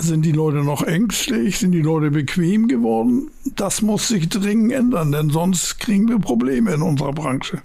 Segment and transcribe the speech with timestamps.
[0.00, 1.58] Sind die Leute noch ängstlich?
[1.58, 3.30] Sind die Leute bequem geworden?
[3.56, 7.62] Das muss sich dringend ändern, denn sonst kriegen wir Probleme in unserer Branche.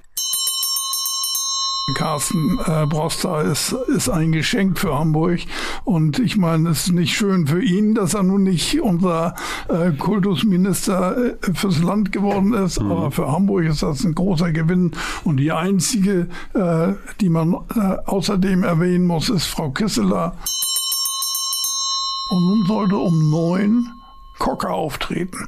[1.93, 5.41] Carsten äh, Broster ist, ist ein Geschenk für Hamburg.
[5.83, 9.35] Und ich meine, es ist nicht schön für ihn, dass er nun nicht unser
[9.67, 12.81] äh, Kultusminister äh, fürs Land geworden ist.
[12.81, 12.91] Mhm.
[12.91, 14.91] Aber für Hamburg ist das ein großer Gewinn.
[15.23, 20.35] Und die einzige, äh, die man äh, außerdem erwähnen muss, ist Frau Kisseler.
[22.33, 23.91] Und nun sollte um neun
[24.39, 25.47] Cocker auftreten.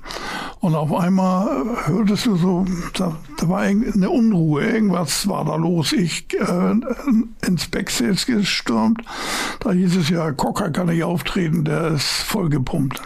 [0.59, 5.93] Und auf einmal hörtest du so, da, da war eine Unruhe, irgendwas war da los.
[5.93, 6.75] Ich äh,
[7.47, 9.01] ins Backstage gestürmt,
[9.61, 13.01] da hieß es ja, Cocker kann nicht auftreten, der ist vollgepumpt.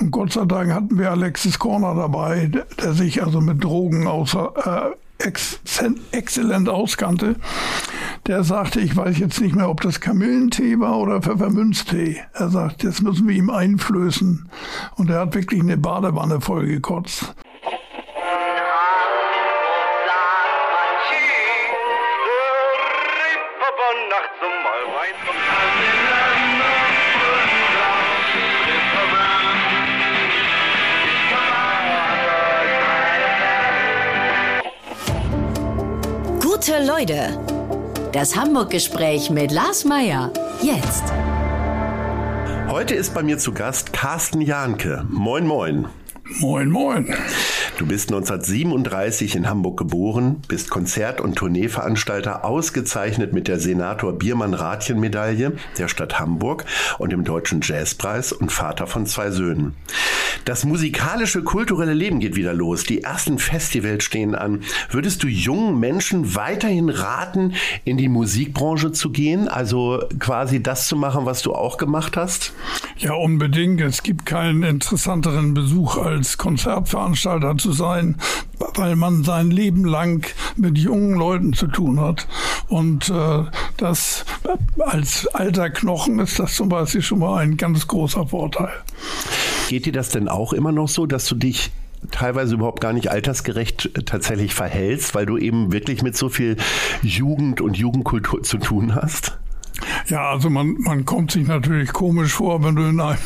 [0.00, 4.08] Und Gott sei Dank hatten wir Alexis Corner dabei, der, der sich also mit Drogen
[4.08, 7.36] außer, äh, exzellent auskannte,
[8.26, 12.20] der sagte, ich weiß jetzt nicht mehr, ob das Kamillentee war oder Pfefferminztee.
[12.32, 14.48] Er sagt, jetzt müssen wir ihm einflößen.
[14.96, 17.34] Und er hat wirklich eine Badewanne voll gekotzt.
[36.66, 37.38] Gute Leute.
[38.12, 40.32] Das Hamburg-Gespräch mit Lars Meier.
[40.62, 41.04] Jetzt.
[42.68, 45.04] Heute ist bei mir zu Gast Carsten Jahnke.
[45.10, 45.88] Moin, moin.
[46.26, 47.14] Moin, moin.
[47.76, 55.52] Du bist 1937 in Hamburg geboren, bist Konzert- und Tourneeveranstalter, ausgezeichnet mit der Senator Biermann-Ratchen-Medaille
[55.76, 56.64] der Stadt Hamburg
[56.98, 59.74] und dem Deutschen Jazzpreis und Vater von zwei Söhnen.
[60.44, 62.84] Das musikalische, kulturelle Leben geht wieder los.
[62.84, 64.62] Die ersten Festivals stehen an.
[64.90, 69.48] Würdest du jungen Menschen weiterhin raten, in die Musikbranche zu gehen?
[69.48, 72.52] Also quasi das zu machen, was du auch gemacht hast?
[72.98, 73.80] Ja, unbedingt.
[73.80, 78.16] Es gibt keinen interessanteren Besuch als Konzertveranstalter zu sein,
[78.74, 82.26] weil man sein Leben lang mit jungen Leuten zu tun hat.
[82.68, 83.44] Und äh,
[83.76, 84.24] das
[84.78, 88.72] als alter Knochen ist das zum Beispiel schon mal ein ganz großer Vorteil.
[89.68, 91.70] Geht dir das denn auch immer noch so, dass du dich
[92.10, 96.56] teilweise überhaupt gar nicht altersgerecht tatsächlich verhältst, weil du eben wirklich mit so viel
[97.02, 99.38] Jugend und Jugendkultur zu tun hast?
[100.06, 103.18] Ja, also man, man kommt sich natürlich komisch vor, wenn du in einem,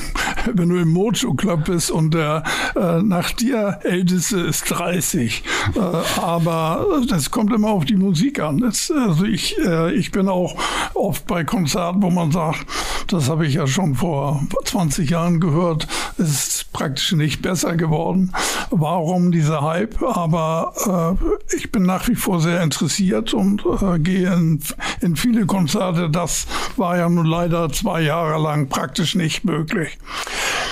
[0.54, 2.42] wenn du im Mojo Club bist und der
[2.76, 5.42] äh, nach dir älteste ist 30.
[5.74, 5.80] Äh,
[6.20, 8.58] aber das kommt immer auf die Musik an.
[8.58, 10.56] Das, also ich, äh, ich bin auch
[10.94, 12.66] oft bei Konzerten, wo man sagt,
[13.08, 15.86] das habe ich ja schon vor 20 Jahren gehört,
[16.18, 18.32] ist praktisch nicht besser geworden.
[18.70, 20.02] Warum dieser Hype?
[20.02, 24.60] Aber äh, ich bin nach wie vor sehr interessiert und äh, gehe in,
[25.00, 26.10] in viele Konzerte.
[26.10, 29.98] Das war ja nun leider zwei Jahre lang praktisch nicht möglich.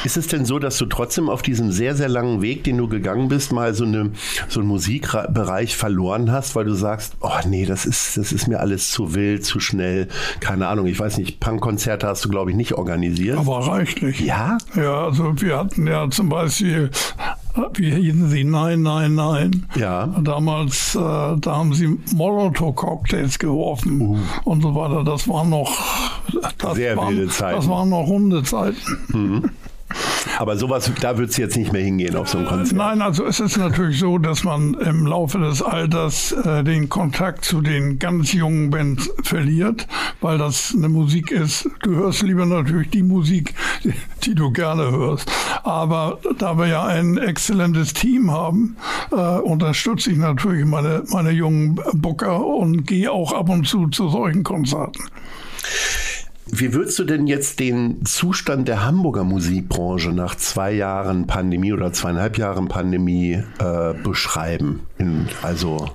[0.04, 2.88] Ist es denn so, dass du trotzdem auf diesem sehr, sehr langen Weg, den du
[2.88, 4.10] gegangen bist, mal so, eine,
[4.49, 8.60] so einen Musikbereich verloren hast, weil du sagst, oh nee, das ist, das ist mir
[8.60, 10.09] alles zu wild, zu schnell,
[10.41, 13.38] keine Ahnung, ich weiß nicht, Punkkonzerte hast du, glaube ich, nicht organisiert.
[13.38, 14.21] Aber reichlich.
[14.21, 14.59] Ja?
[14.75, 16.91] Ja, also wir hatten ja zum Beispiel
[17.75, 18.44] wie hießen sie?
[18.44, 19.67] Nein, nein, nein.
[19.77, 20.06] Ja.
[20.06, 24.19] Damals, äh, da haben sie Molotow-Cocktails geworfen uh.
[24.44, 25.05] und so weiter.
[25.05, 25.71] Das war noch,
[26.59, 27.56] das Sehr waren, wilde Zeiten.
[27.56, 28.77] Das waren noch runde Zeiten.
[29.09, 29.50] Mhm.
[30.38, 32.76] Aber sowas, da wird es jetzt nicht mehr hingehen auf so ein Konzert.
[32.76, 37.44] Nein, also es ist natürlich so, dass man im Laufe des Alters äh, den Kontakt
[37.44, 39.87] zu den ganz jungen Bands verliert,
[40.20, 41.69] weil das eine Musik ist.
[41.82, 43.54] Du hörst lieber natürlich die Musik,
[43.84, 43.94] die,
[44.25, 45.31] die du gerne hörst.
[45.62, 48.76] Aber da wir ja ein exzellentes Team haben,
[49.12, 54.08] äh, unterstütze ich natürlich meine, meine jungen Booker und gehe auch ab und zu zu
[54.08, 55.03] solchen Konzerten.
[56.49, 61.93] Wie würdest du denn jetzt den Zustand der Hamburger Musikbranche nach zwei Jahren Pandemie oder
[61.93, 64.81] zweieinhalb Jahren Pandemie äh, beschreiben?
[64.99, 65.91] In, also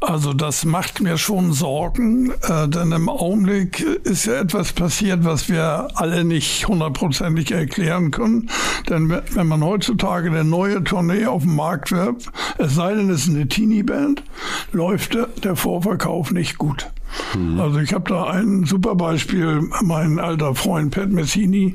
[0.00, 5.48] also das macht mir schon Sorgen, äh, denn im Augenblick ist ja etwas passiert, was
[5.48, 8.48] wir alle nicht hundertprozentig erklären können.
[8.88, 13.26] Denn wenn man heutzutage eine neue Tournee auf den Markt wirft, es sei denn, es
[13.26, 14.22] ist eine Teenie-Band,
[14.70, 16.88] läuft der Vorverkauf nicht gut.
[17.34, 17.60] Mhm.
[17.60, 21.74] Also ich habe da ein super Beispiel, mein alter Freund Pat Messini,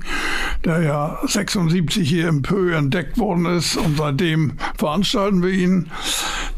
[0.65, 5.89] der ja 76 hier im Pö entdeckt worden ist und seitdem veranstalten wir ihn.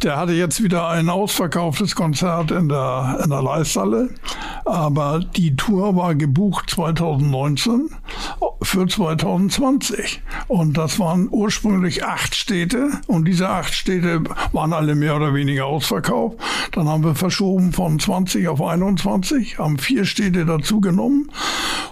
[0.04, 4.10] Der hatte jetzt wieder ein ausverkauftes Konzert in der, in der Leisthalle,
[4.66, 7.90] aber die Tour war gebucht 2019
[8.62, 10.22] für 2020.
[10.48, 15.66] Und das waren ursprünglich acht Städte und diese acht Städte waren alle mehr oder weniger
[15.66, 16.38] ausverkauft.
[16.72, 21.32] Dann haben wir verschoben von 20 auf 21, haben vier Städte dazugenommen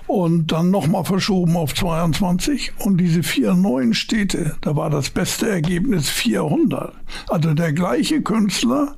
[0.08, 5.50] und dann nochmal verschoben auf 22 und diese vier neuen Städte, da war das beste
[5.50, 6.94] Ergebnis 400.
[7.30, 8.96] Also der gleiche Künstler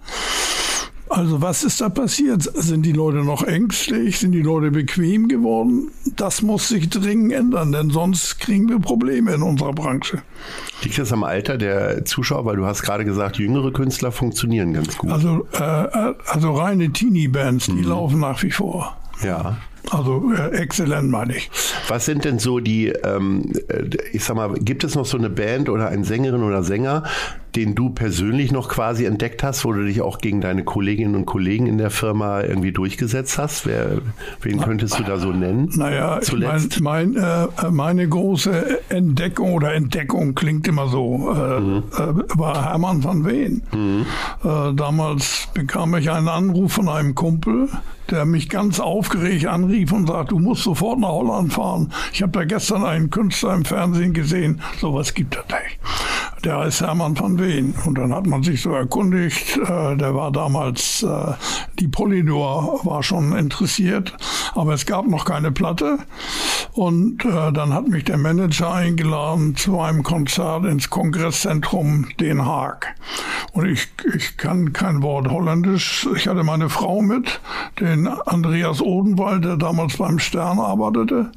[1.10, 2.44] also was ist da passiert?
[2.44, 4.19] Sind die Leute noch ängstlich?
[4.19, 5.92] Sind die Leute bequem geworden?
[6.16, 10.22] Das muss sich dringend ändern, denn sonst kriegen wir Probleme in unserer Branche.
[10.81, 12.46] Liegt das am Alter der Zuschauer?
[12.46, 15.12] Weil du hast gerade gesagt, jüngere Künstler funktionieren ganz gut.
[15.12, 17.84] Also, äh, also reine Teenie-Bands, die mhm.
[17.84, 18.98] laufen nach wie vor.
[19.23, 19.57] Ja.
[19.91, 21.50] Also äh, exzellent meine ich.
[21.88, 23.51] Was sind denn so die, ähm,
[24.13, 27.03] ich sag mal, gibt es noch so eine Band oder eine Sängerin oder Sänger,
[27.56, 31.25] den du persönlich noch quasi entdeckt hast, wo du dich auch gegen deine Kolleginnen und
[31.25, 33.65] Kollegen in der Firma irgendwie durchgesetzt hast?
[33.65, 34.01] Wer,
[34.41, 35.69] wen könntest du da so nennen?
[35.75, 36.81] Naja, zuletzt?
[36.81, 41.83] Mein, mein, äh, meine große Entdeckung oder Entdeckung klingt immer so, äh, mhm.
[41.94, 43.62] äh, war Hermann van Ween.
[43.71, 44.06] Mhm.
[44.44, 47.69] Äh, damals bekam ich einen Anruf von einem Kumpel,
[48.12, 51.92] der mich ganz aufgeregt anrief und sagt, du musst sofort nach Holland fahren.
[52.13, 54.62] Ich habe da gestern einen Künstler im Fernsehen gesehen.
[54.80, 55.80] Sowas gibt es nicht.
[56.44, 57.74] Der heißt Hermann van Ween.
[57.86, 59.57] Und dann hat man sich so erkundigt.
[59.57, 61.34] Äh, der war damals, äh,
[61.80, 64.16] die Polydor war schon interessiert,
[64.54, 65.98] aber es gab noch keine Platte.
[66.74, 72.94] Und äh, dann hat mich der Manager eingeladen zu einem Konzert ins Kongresszentrum Den Haag.
[73.54, 76.08] Und ich, ich kann kein Wort Holländisch.
[76.16, 77.40] Ich hatte meine Frau mit,
[77.80, 77.94] den
[78.25, 81.31] Andreas Odenwald, der damals beim Stern arbeitete,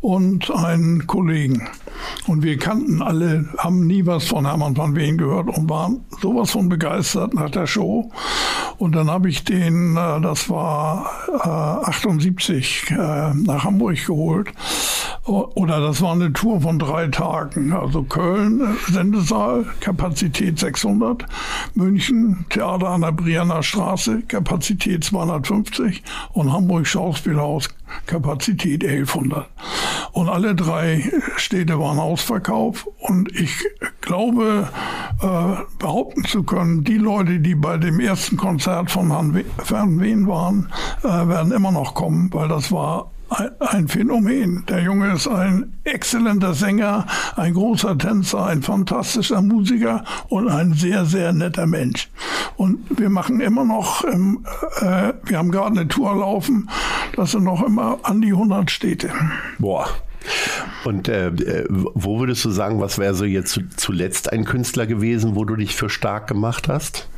[0.00, 1.68] und einen Kollegen.
[2.26, 6.50] Und wir kannten alle, haben nie was von Hermann van Ween gehört und waren sowas
[6.50, 8.10] von begeistert nach der Show.
[8.78, 11.10] Und dann habe ich den, äh, das war
[11.84, 14.52] 78, äh, nach Hamburg geholt.
[15.24, 17.72] Oder das war eine Tour von drei Tagen.
[17.72, 21.26] Also Köln, äh, Sendesaal, Kapazität 600.
[21.74, 26.02] München, Theater an der Brianner Straße, Kapazität 250.
[26.32, 27.68] Und Hamburg Schauspielhaus,
[28.06, 29.46] Kapazität 1100.
[30.12, 32.86] Und alle drei Städte waren ausverkauft.
[32.98, 33.64] Und ich
[34.00, 34.68] glaube,
[35.22, 40.72] äh, behaupten zu können, die Leute, die bei dem ersten Konzert von Herrn Wien waren,
[41.02, 44.64] äh, werden immer noch kommen, weil das war ein Phänomen.
[44.68, 47.06] Der Junge ist ein exzellenter Sänger,
[47.36, 52.10] ein großer Tänzer, ein fantastischer Musiker und ein sehr, sehr netter Mensch.
[52.56, 54.44] Und wir machen immer noch, ähm,
[54.80, 56.68] äh, wir haben gerade eine Tour laufen,
[57.16, 59.10] das sind noch immer an die 100 Städte.
[59.58, 59.88] Boah.
[60.84, 61.32] Und äh,
[61.68, 65.76] wo würdest du sagen, was wäre so jetzt zuletzt ein Künstler gewesen, wo du dich
[65.76, 67.09] für stark gemacht hast?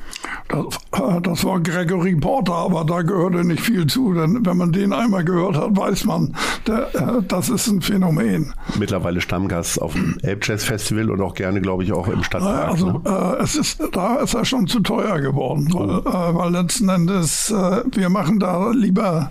[0.53, 4.71] Das, äh, das, war Gregory Porter, aber da gehörte nicht viel zu, denn wenn man
[4.71, 8.53] den einmal gehört hat, weiß man, der, äh, das ist ein Phänomen.
[8.79, 12.69] Mittlerweile Stammgast auf dem Elb Jazz Festival und auch gerne, glaube ich, auch im Stadtpark.
[12.69, 13.01] Also ne?
[13.07, 15.79] äh, es ist, da ist er schon zu teuer geworden, oh.
[15.79, 19.31] weil, äh, weil, letzten Endes äh, wir machen da lieber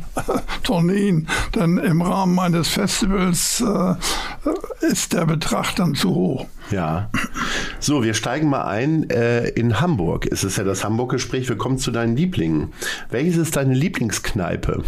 [0.64, 3.96] Tourneen, denn im Rahmen eines Festivals äh,
[4.88, 6.46] ist der Betrag dann zu hoch.
[6.72, 7.10] Ja.
[7.80, 10.28] So, wir steigen mal ein äh, in Hamburg.
[10.32, 11.50] Es ist ja das Hamburg-Gespräch.
[11.50, 12.70] Wir kommen zu deinen Lieblingen.
[13.10, 14.84] Welches ist deine Lieblingskneipe?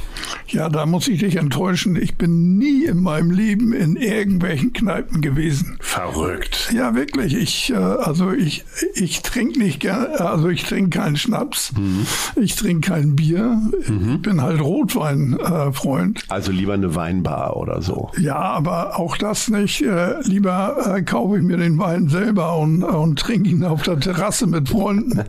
[0.48, 1.96] Ja, da muss ich dich enttäuschen.
[1.96, 5.78] Ich bin nie in meinem Leben in irgendwelchen Kneipen gewesen.
[5.80, 6.72] Verrückt.
[6.72, 7.36] Ja, wirklich.
[7.36, 8.64] Ich, äh, also ich,
[8.94, 11.74] ich trinke nicht gerne, also ich trinke keinen Schnaps.
[11.76, 12.06] Mhm.
[12.36, 13.60] Ich trinke kein Bier.
[13.88, 14.16] Mhm.
[14.16, 16.20] Ich bin halt Rotwein-Freund.
[16.20, 18.12] Äh, also lieber eine Weinbar oder so.
[18.20, 19.82] Ja, aber auch das nicht.
[19.82, 24.00] Äh, lieber äh, kaufe ich mir den Wein selber und, und trinke ihn auf der
[24.00, 25.24] Terrasse mit Freunden.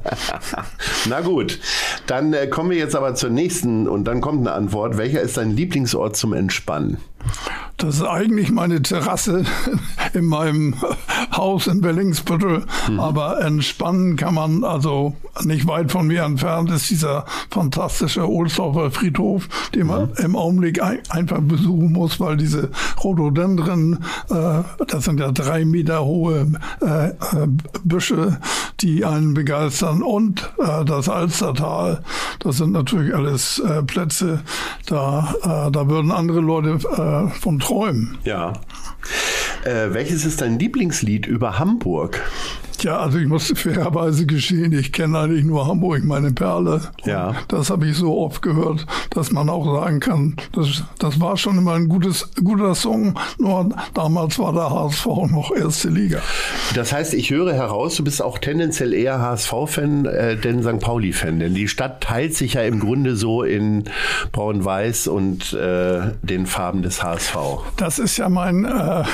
[1.09, 1.59] Na gut,
[2.07, 4.97] dann äh, kommen wir jetzt aber zur nächsten und dann kommt eine Antwort.
[4.97, 6.99] Welcher ist dein Lieblingsort zum Entspannen?
[7.77, 9.45] Das ist eigentlich meine Terrasse
[10.15, 10.77] in meinem
[11.33, 12.65] Haus in Bellingsbüttel.
[12.89, 13.01] Mhm.
[13.01, 19.49] Aber entspannen kann man, also nicht weit von mir entfernt ist dieser fantastische Ohlsdorfer Friedhof,
[19.75, 20.25] den man mhm.
[20.25, 22.71] im Augenblick ein, einfach besuchen muss, weil diese
[23.03, 26.47] Rhododendren, äh, das sind ja drei Meter hohe
[26.81, 27.15] äh, äh,
[27.83, 28.39] Büsche,
[28.81, 30.03] die einen begeistern.
[30.03, 32.03] Und äh, das Alstertal,
[32.39, 34.43] das sind natürlich alles äh, Plätze,
[34.87, 36.79] da, äh, da würden andere Leute
[37.23, 38.19] äh, von träumen.
[38.25, 38.53] Ja.
[39.65, 42.21] Äh, welches ist dein Lieblingslied über Hamburg?
[42.81, 46.83] Ja, also ich muss fairerweise geschehen, ich kenne eigentlich nur Hamburg, meine Perle.
[47.05, 47.35] Ja.
[47.49, 51.59] Das habe ich so oft gehört, dass man auch sagen kann, das, das war schon
[51.59, 56.21] immer ein gutes, guter Song, nur damals war der HSV noch erste Liga.
[56.75, 60.81] Das heißt, ich höre heraus, du bist auch tendenziell eher HSV-Fan, äh, denn St.
[60.81, 63.85] Pauli-Fan, denn die Stadt teilt sich ja im Grunde so in
[64.33, 67.37] braun-weiß und äh, den Farben des HSV.
[67.77, 69.05] Das ist ja mein, äh,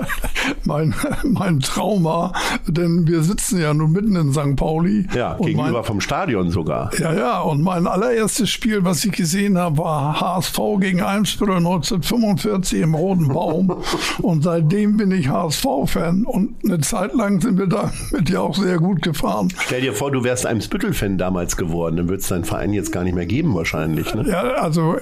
[0.64, 0.94] mein,
[1.24, 2.32] mein Trauma,
[2.66, 4.56] denn wir sitzen ja nun mitten in St.
[4.56, 5.06] Pauli.
[5.14, 6.90] Ja, gegenüber mein, vom Stadion sogar.
[6.98, 12.80] Ja, ja, und mein allererstes Spiel, was ich gesehen habe, war HSV gegen Eimsbüttel 1945
[12.80, 13.76] im Roten Baum.
[14.22, 16.24] und seitdem bin ich HSV-Fan.
[16.24, 19.48] Und eine Zeit lang sind wir da mit dir auch sehr gut gefahren.
[19.58, 21.96] Stell dir vor, du wärst Eimsbüttel-Fan damals geworden.
[21.96, 24.14] Dann würde es deinen Verein jetzt gar nicht mehr geben wahrscheinlich.
[24.14, 24.24] Ne?
[24.28, 24.96] Ja, also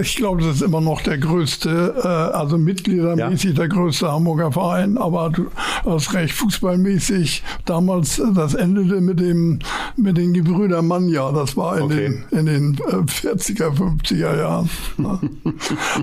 [0.00, 3.56] ich glaube, das ist immer noch der größte, äh, also mitgliedermäßig ja.
[3.56, 4.98] der größte Hamburger Verein.
[4.98, 5.46] Aber du
[5.84, 9.58] hast recht, fußballmäßig damals, äh, das endete mit dem
[9.96, 11.32] mit den Gebrüder Manja.
[11.32, 12.22] Das war in okay.
[12.30, 14.70] den in den 40er, äh, 50er Jahren.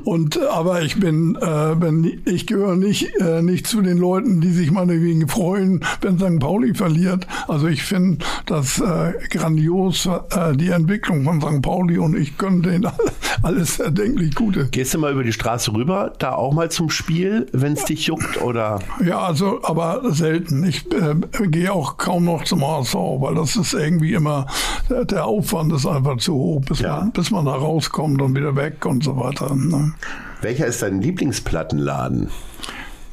[0.03, 4.51] Und aber ich bin, äh, bin ich gehöre nicht äh, nicht zu den Leuten, die
[4.51, 6.39] sich meinetwegen freuen, wenn St.
[6.39, 7.27] Pauli verliert.
[7.47, 11.61] Also ich finde das äh, grandios, äh, die Entwicklung von St.
[11.61, 12.87] Pauli und ich gönne denen
[13.41, 14.67] alles erdenklich Gute.
[14.69, 18.07] Gehst du mal über die Straße rüber, da auch mal zum Spiel, wenn es dich
[18.07, 18.79] juckt oder?
[19.03, 20.63] Ja, also aber selten.
[20.63, 24.47] Ich äh, gehe auch kaum noch zum HSV, weil das ist irgendwie immer,
[24.89, 26.97] der Aufwand ist einfach zu hoch, bis, ja.
[26.97, 29.53] man, bis man da rauskommt und wieder weg und so weiter.
[29.53, 29.93] Ne?
[30.41, 32.29] Welcher ist dein Lieblingsplattenladen?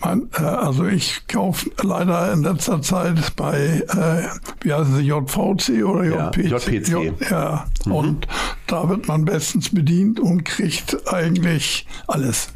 [0.04, 4.28] Äh, also ich kaufe leider in letzter Zeit bei, äh,
[4.64, 6.50] wie heißt es, JVC oder JPC?
[6.50, 6.88] Ja, JPC.
[6.88, 7.66] J, ja.
[7.87, 7.92] Mhm.
[7.92, 8.28] und
[8.66, 12.49] da wird man bestens bedient und kriegt eigentlich alles.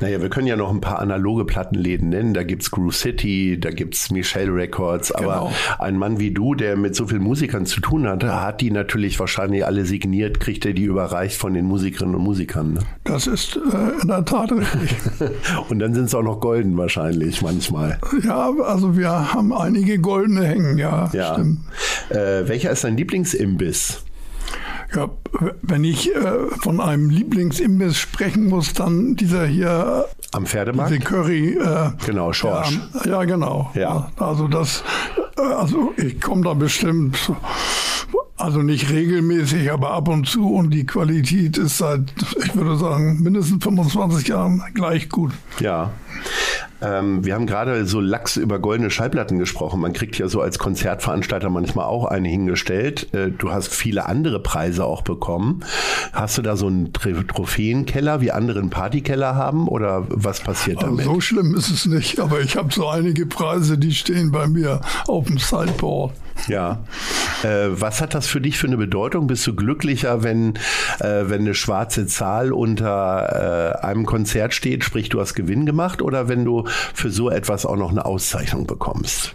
[0.00, 2.34] Naja, wir können ja noch ein paar analoge Plattenläden nennen.
[2.34, 5.12] Da gibt's Groove City, da gibt's Michelle Records.
[5.12, 5.52] Aber genau.
[5.78, 9.18] ein Mann wie du, der mit so vielen Musikern zu tun hat, hat die natürlich
[9.18, 12.74] wahrscheinlich alle signiert, kriegt er die überreicht von den Musikerinnen und Musikern.
[12.74, 12.80] Ne?
[13.04, 14.96] Das ist äh, in der Tat richtig.
[15.68, 17.98] und dann sind es auch noch golden wahrscheinlich manchmal.
[18.24, 21.10] Ja, also wir haben einige goldene hängen, ja.
[21.12, 21.34] ja.
[21.34, 21.60] Stimmt.
[22.10, 24.04] Äh, welcher ist dein Lieblingsimbiss?
[24.94, 25.10] Ja,
[25.62, 30.90] wenn ich äh, von einem Lieblingsimbiss sprechen muss, dann dieser hier am Pferdemarkt.
[30.90, 31.58] Diese Curry.
[31.58, 32.78] Äh, genau, Schorsch.
[33.04, 33.70] Ja, ja, genau.
[33.74, 34.10] Ja.
[34.16, 34.82] Also das,
[35.36, 37.32] äh, also ich komme da bestimmt.
[38.38, 42.02] Also nicht regelmäßig, aber ab und zu und die Qualität ist seit,
[42.44, 45.32] ich würde sagen, mindestens 25 Jahren gleich gut.
[45.58, 45.90] Ja.
[46.80, 49.80] Ähm, wir haben gerade so Lachs über goldene Schallplatten gesprochen.
[49.80, 53.12] Man kriegt ja so als Konzertveranstalter manchmal auch eine hingestellt.
[53.14, 55.64] Äh, du hast viele andere Preise auch bekommen.
[56.12, 61.00] Hast du da so einen Trophäenkeller, wie andere einen Partykeller haben oder was passiert damit?
[61.00, 64.46] Also so schlimm ist es nicht, aber ich habe so einige Preise, die stehen bei
[64.46, 66.12] mir auf dem Sideboard.
[66.46, 66.78] Ja.
[67.42, 69.26] Äh, was hat das für dich für eine Bedeutung?
[69.26, 70.54] Bist du glücklicher, wenn,
[71.00, 76.02] äh, wenn eine schwarze Zahl unter äh, einem Konzert steht, sprich du hast Gewinn gemacht,
[76.02, 76.64] oder wenn du
[76.94, 79.34] für so etwas auch noch eine Auszeichnung bekommst?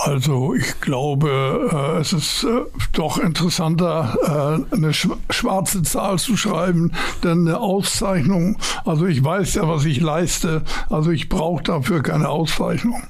[0.00, 2.60] Also ich glaube, äh, es ist äh,
[2.92, 6.92] doch interessanter, äh, eine sch schwarze Zahl zu schreiben,
[7.24, 12.28] denn eine Auszeichnung, also ich weiß ja, was ich leiste, also ich brauche dafür keine
[12.28, 13.02] Auszeichnung.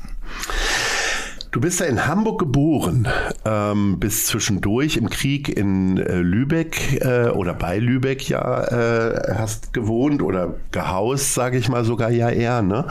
[1.51, 3.09] Du bist ja in Hamburg geboren,
[3.47, 9.73] ähm, bist zwischendurch im Krieg in äh, Lübeck äh, oder bei Lübeck ja äh, hast
[9.73, 12.61] gewohnt oder gehaust, sage ich mal sogar ja eher.
[12.61, 12.87] Ne?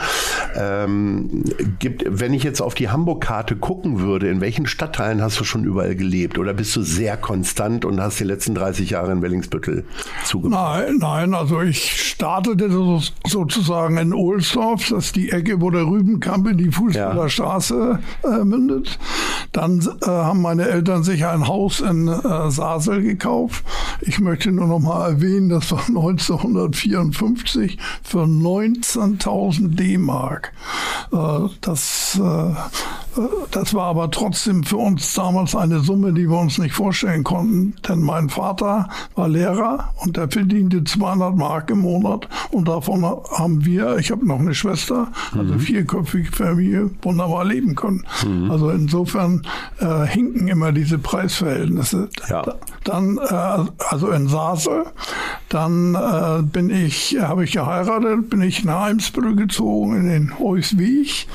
[0.56, 1.44] Ähm,
[1.78, 5.64] gibt, wenn ich jetzt auf die Hamburg-Karte gucken würde, in welchen Stadtteilen hast du schon
[5.64, 9.86] überall gelebt oder bist du sehr konstant und hast die letzten 30 Jahre in Wellingsbüttel
[10.26, 10.88] zugebracht?
[10.88, 15.86] Nein, nein, also ich startete so, sozusagen in Ohlsdorf, das ist die Ecke, wo der
[15.86, 18.47] Rübenkamp in die Fußballerstraße ja.
[18.48, 19.00] Äh, mündet.
[19.52, 23.64] Dann äh, haben meine Eltern sich ein Haus in äh, Sasel gekauft.
[24.02, 30.54] Ich möchte nur noch mal erwähnen, das war 1954 für 19.000 D-Mark.
[31.12, 32.54] Äh, das äh,
[33.52, 37.76] das war aber trotzdem für uns damals eine Summe, die wir uns nicht vorstellen konnten.
[37.88, 42.28] Denn mein Vater war Lehrer und er verdiente 200 Mark im Monat.
[42.52, 45.60] Und davon haben wir, ich habe noch eine Schwester, also mhm.
[45.60, 48.06] vierköpfige Familie, wunderbar leben können.
[48.26, 48.52] Mhm.
[48.52, 49.42] Also insofern
[49.80, 52.10] äh, hinken immer diese Preisverhältnisse.
[52.30, 52.44] Ja.
[52.84, 54.86] Dann, äh, also in Sasel,
[55.50, 61.28] dann äh, bin ich, habe ich geheiratet, bin ich nach Eimsbüttel gezogen in den Heusweg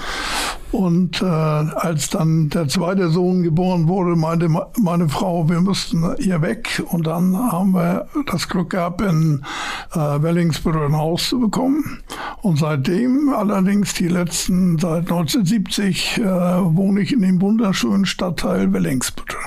[0.73, 4.49] und äh, als dann der zweite Sohn geboren wurde, meinte
[4.81, 6.83] meine Frau, wir müssten hier weg.
[6.89, 9.45] Und dann haben wir das Glück gehabt, in
[9.93, 12.03] äh, Wellingsbüttel ein Haus zu bekommen.
[12.41, 19.39] Und seitdem, allerdings die letzten, seit 1970, äh, wohne ich in dem wunderschönen Stadtteil Wellingsbüttel.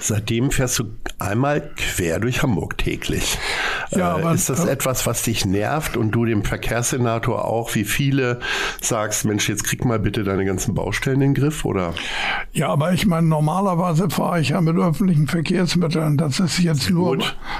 [0.00, 0.84] Seitdem fährst du
[1.18, 3.38] einmal quer durch Hamburg täglich.
[3.90, 7.84] Ja, äh, aber, ist das etwas, was dich nervt und du dem Verkehrssenator auch, wie
[7.84, 8.40] viele
[8.80, 11.92] sagst, Mensch, jetzt krieg mal bitte deine ganzen Baustellen in den Griff, oder?
[12.52, 16.16] Ja, aber ich meine, normalerweise fahre ich ja mit öffentlichen Verkehrsmitteln.
[16.16, 17.18] Das ist jetzt nur,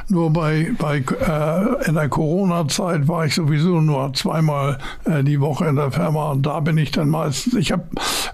[0.09, 5.67] nur bei, bei äh, in der Corona-Zeit war ich sowieso nur zweimal äh, die Woche
[5.67, 7.55] in der Firma und da bin ich dann meistens.
[7.55, 7.85] Ich habe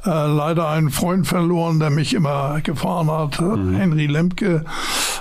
[0.04, 3.76] äh, leider einen Freund verloren, der mich immer gefahren hat, mhm.
[3.76, 4.64] Henry Lemke.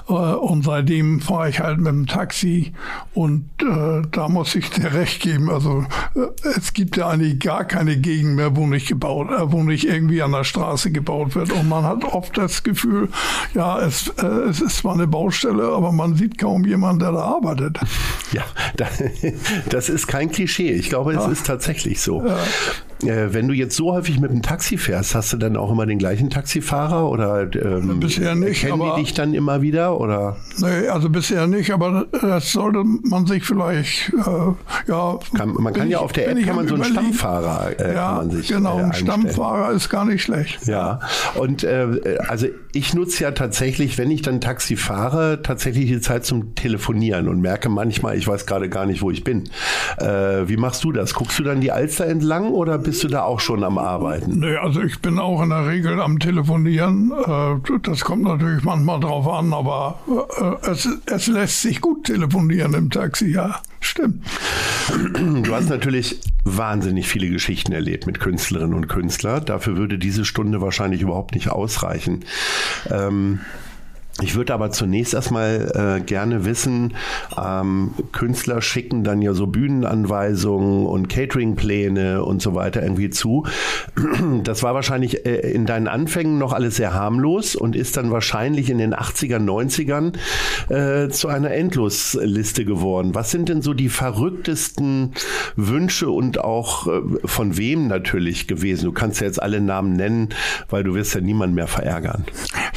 [0.08, 2.74] Äh, und seitdem fahre ich halt mit dem Taxi
[3.14, 5.50] und äh, da muss ich dir recht geben.
[5.50, 5.86] Also
[6.16, 9.86] äh, es gibt ja eigentlich gar keine Gegend mehr, wo nicht gebaut, äh, wo nicht
[9.86, 11.52] irgendwie an der Straße gebaut wird.
[11.52, 13.10] Und man hat oft das Gefühl,
[13.54, 17.22] ja, es, äh, es ist zwar eine Baustelle, aber man sieht kaum jemanden, der da
[17.22, 17.80] arbeitet.
[18.32, 18.44] Ja,
[19.70, 20.72] das ist kein Klischee.
[20.72, 21.32] Ich glaube, es ja.
[21.32, 22.26] ist tatsächlich so.
[22.26, 22.38] Ja.
[23.08, 25.86] Äh, wenn du jetzt so häufig mit dem Taxi fährst, hast du dann auch immer
[25.86, 30.38] den gleichen Taxifahrer oder ähm, bisher nicht, kennen die dich dann immer wieder oder?
[30.58, 35.20] Nee, also bisher nicht, aber das sollte man sich vielleicht äh, ja.
[35.36, 38.16] Kann, man kann ja auf der App kann man so einen Stammfahrer äh, ja, kann
[38.16, 40.68] man sich genau, äh, ein Stammfahrer ist gar nicht schlecht.
[40.68, 41.00] Ja
[41.36, 46.26] und äh, also ich nutze ja tatsächlich, wenn ich dann Taxi fahre, tatsächlich die Zeit
[46.26, 49.50] zum Telefonieren und merke manchmal, ich weiß gerade gar nicht, wo ich bin.
[49.98, 51.14] Äh, wie machst du das?
[51.14, 54.40] Guckst du dann die Alster entlang oder bist du da auch schon am Arbeiten?
[54.40, 57.12] Nee, also ich bin auch in der Regel am Telefonieren.
[57.12, 62.74] Äh, das kommt natürlich manchmal drauf an, aber äh, es, es lässt sich gut telefonieren
[62.74, 63.62] im Taxi, ja.
[63.80, 64.26] Stimmt.
[65.44, 69.46] Du hast natürlich wahnsinnig viele Geschichten erlebt mit Künstlerinnen und Künstlern.
[69.46, 72.26] Dafür würde diese Stunde wahrscheinlich überhaupt nicht ausreichen.
[72.90, 73.42] Ähm,
[74.22, 76.94] ich würde aber zunächst erstmal äh, gerne wissen,
[77.38, 83.46] ähm, Künstler schicken dann ja so Bühnenanweisungen und Cateringpläne und so weiter irgendwie zu.
[84.44, 88.70] Das war wahrscheinlich äh, in deinen Anfängen noch alles sehr harmlos und ist dann wahrscheinlich
[88.70, 90.14] in den 80ern, 90ern
[90.74, 93.16] äh, zu einer Endlosliste geworden.
[93.16, 95.12] Was sind denn so die verrücktesten
[95.58, 98.86] Wünsche und auch äh, von wem natürlich gewesen?
[98.86, 100.30] Du kannst ja jetzt alle Namen nennen,
[100.70, 102.24] weil du wirst ja niemanden mehr verärgern.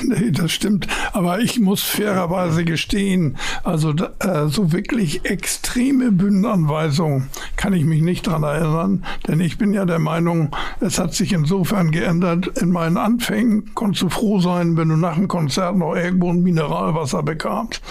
[0.02, 0.86] Nee, das stimmt.
[1.12, 8.02] Aber aber ich muss fairerweise gestehen, also äh, so wirklich extreme Bühnenanweisungen kann ich mich
[8.02, 12.46] nicht daran erinnern, denn ich bin ja der Meinung, es hat sich insofern geändert.
[12.58, 16.42] In meinen Anfängen konntest du froh sein, wenn du nach dem Konzert noch irgendwo ein
[16.42, 17.82] Mineralwasser bekamst.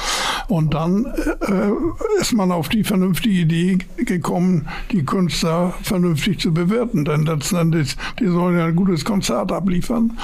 [0.48, 7.06] Und dann äh, ist man auf die vernünftige Idee gekommen, die Künstler vernünftig zu bewerten.
[7.06, 10.18] Denn letztendlich, die sollen ja ein gutes Konzert abliefern.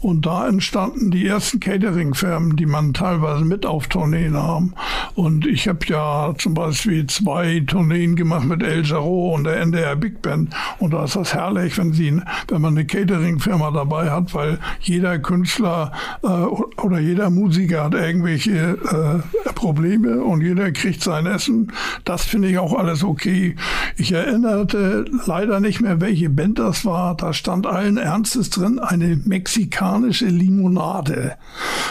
[0.00, 4.74] Und da entstanden die ersten Catering-Firmen, die man teilweise mit auf Tourneen haben.
[5.18, 9.96] Und ich habe ja zum Beispiel zwei Tourneen gemacht mit El Jarreau und der NDR
[9.96, 10.54] Big Band.
[10.78, 15.18] Und da ist das herrlich, wenn, sie, wenn man eine Catering-Firma dabei hat, weil jeder
[15.18, 15.90] Künstler
[16.22, 21.72] äh, oder jeder Musiker hat irgendwelche äh, Probleme und jeder kriegt sein Essen.
[22.04, 23.56] Das finde ich auch alles okay.
[23.96, 27.16] Ich erinnerte leider nicht mehr, welche Band das war.
[27.16, 31.34] Da stand allen Ernstes drin eine mexikanische Limonade.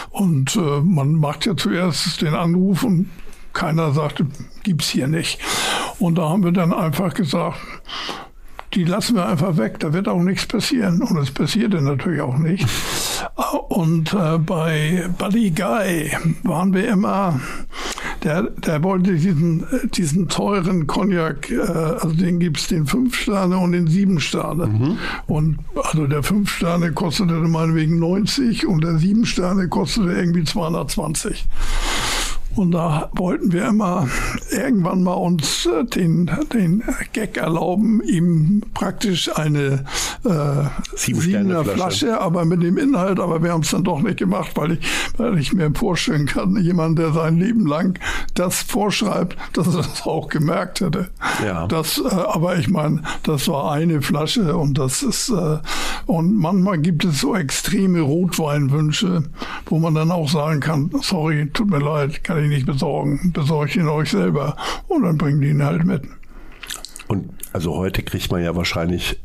[0.08, 3.10] Und äh, man macht ja zuerst den Anruf und
[3.58, 4.24] keiner sagte,
[4.62, 5.40] gibt's hier nicht.
[5.98, 7.58] Und da haben wir dann einfach gesagt,
[8.74, 11.02] die lassen wir einfach weg, da wird auch nichts passieren.
[11.02, 12.66] Und es passierte natürlich auch nicht.
[13.68, 16.12] Und äh, bei Buddy Guy
[16.44, 17.40] waren wir immer,
[18.22, 23.58] der, der wollte diesen, diesen teuren Cognac, äh, also den gibt es den 5 Sterne
[23.58, 24.66] und den 7 Sterne.
[24.66, 24.98] Mhm.
[25.26, 31.46] Und also der 5 Sterne kostete meinetwegen 90 und der 7 Sterne kostete irgendwie 220.
[32.58, 34.08] Und da wollten wir immer
[34.50, 39.84] irgendwann mal uns äh, den, den Gag erlauben, ihm praktisch eine
[40.24, 40.64] äh,
[40.96, 41.76] Siebener Flasche.
[41.76, 44.80] Flasche, aber mit dem Inhalt, aber wir haben es dann doch nicht gemacht, weil ich,
[45.16, 47.96] weil ich mir vorstellen kann, jemand, der sein Leben lang
[48.34, 51.10] das vorschreibt, dass er das auch gemerkt hätte.
[51.44, 51.68] Ja.
[51.68, 55.58] Das, äh, aber ich meine, das war eine Flasche und das ist, äh,
[56.06, 59.22] und manchmal gibt es so extreme Rotweinwünsche,
[59.66, 63.32] wo man dann auch sagen kann, sorry, tut mir leid, kann ich ich nicht besorgen.
[63.32, 64.56] Besorgt ihn euch selber
[64.88, 66.02] und dann bringen die ihn halt mit.
[67.06, 69.18] Und also heute kriegt man ja wahrscheinlich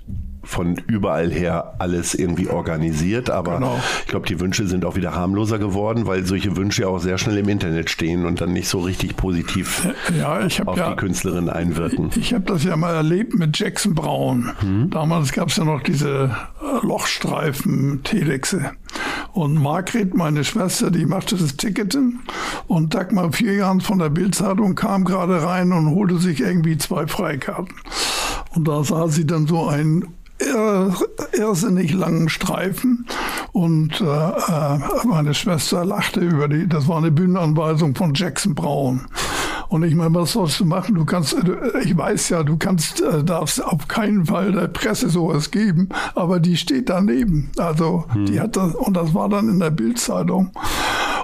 [0.44, 3.30] von überall her alles irgendwie organisiert.
[3.30, 3.80] Aber genau.
[4.02, 7.18] ich glaube, die Wünsche sind auch wieder harmloser geworden, weil solche Wünsche ja auch sehr
[7.18, 11.50] schnell im Internet stehen und dann nicht so richtig positiv ja, auf ja, die Künstlerin
[11.50, 12.10] einwirken.
[12.12, 14.52] Ich, ich habe das ja mal erlebt mit Jackson Brown.
[14.60, 14.90] Hm.
[14.90, 18.72] Damals gab es ja noch diese äh, Lochstreifen-Telexe.
[19.34, 22.20] Und Margret, meine Schwester, die machte das Ticketing.
[22.68, 27.76] Und Dagmar Vierjahn von der Bildzeitung kam gerade rein und holte sich irgendwie zwei Freikarten.
[28.56, 30.08] Und da sah sie dann so ein
[31.34, 33.06] irrsinnig langen Streifen
[33.52, 39.08] und äh, äh, meine Schwester lachte über die, das war eine Bühnenanweisung von Jackson Brown.
[39.74, 40.94] Und ich meine, was sollst du machen?
[40.94, 41.36] Du kannst,
[41.84, 46.40] ich weiß ja, du kannst, äh, darfst auf keinen Fall der Presse sowas geben, aber
[46.40, 47.50] die steht daneben.
[47.58, 48.28] Also hm.
[48.28, 50.52] die hat das, und das war dann in der Bildzeitung.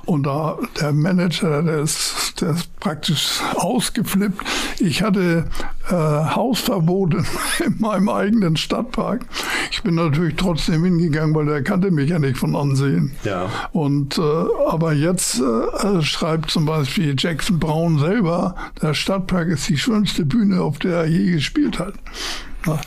[0.10, 4.44] Und da der Manager, der ist, der ist praktisch ausgeflippt.
[4.80, 5.46] Ich hatte
[5.88, 7.14] äh, Hausverbot
[7.64, 9.28] in meinem eigenen Stadtpark.
[9.70, 13.12] Ich bin natürlich trotzdem hingegangen, weil der kannte mich ja nicht von Ansehen.
[13.24, 13.52] Ja.
[13.72, 14.22] Und äh,
[14.68, 20.64] aber jetzt äh, schreibt zum Beispiel Jackson Brown selber, der Stadtpark ist die schönste Bühne,
[20.64, 21.94] auf der er je gespielt hat.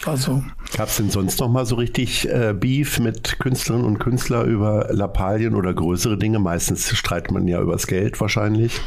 [0.05, 0.43] Also.
[0.77, 4.89] Gab es denn sonst noch mal so richtig äh, Beef mit Künstlerinnen und Künstlern über
[4.91, 6.39] Lappalien oder größere Dinge?
[6.39, 8.81] Meistens streitet man ja übers Geld wahrscheinlich.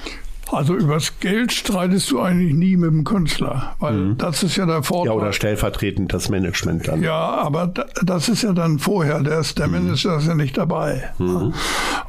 [0.52, 4.18] Also übers Geld streitest du eigentlich nie mit dem Künstler, weil mhm.
[4.18, 5.14] das ist ja der Vorteil.
[5.14, 7.02] Ja, oder stellvertretend das Management dann.
[7.02, 9.86] Ja, aber das ist ja dann vorher, der, ist, der mhm.
[9.86, 11.10] Manager ist ja nicht dabei.
[11.18, 11.54] Mhm.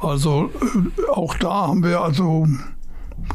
[0.01, 2.47] Also äh, auch da haben wir also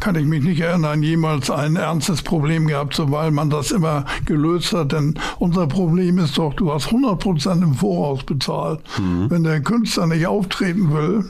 [0.01, 4.05] kann ich mich nicht erinnern, jemals ein ernstes Problem gehabt, so weil man das immer
[4.25, 4.93] gelöst hat.
[4.93, 8.81] Denn unser Problem ist doch, du hast 100 Prozent im Voraus bezahlt.
[8.99, 9.31] Mhm.
[9.31, 11.25] Wenn der Künstler nicht auftreten will,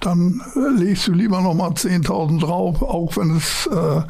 [0.00, 0.42] dann
[0.78, 4.02] legst du lieber nochmal 10.000 drauf, auch wenn es äh,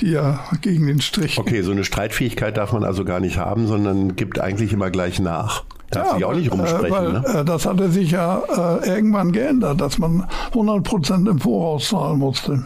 [0.00, 4.16] dir gegen den Strich Okay, so eine Streitfähigkeit darf man also gar nicht haben, sondern
[4.16, 5.64] gibt eigentlich immer gleich nach.
[5.90, 6.86] Darf ja, sich auch nicht rumsprechen.
[6.86, 7.40] Äh, weil, ne?
[7.40, 8.42] äh, das hatte sich ja
[8.82, 12.64] äh, irgendwann geändert, dass man 100 Prozent im Voraus zahlen musste.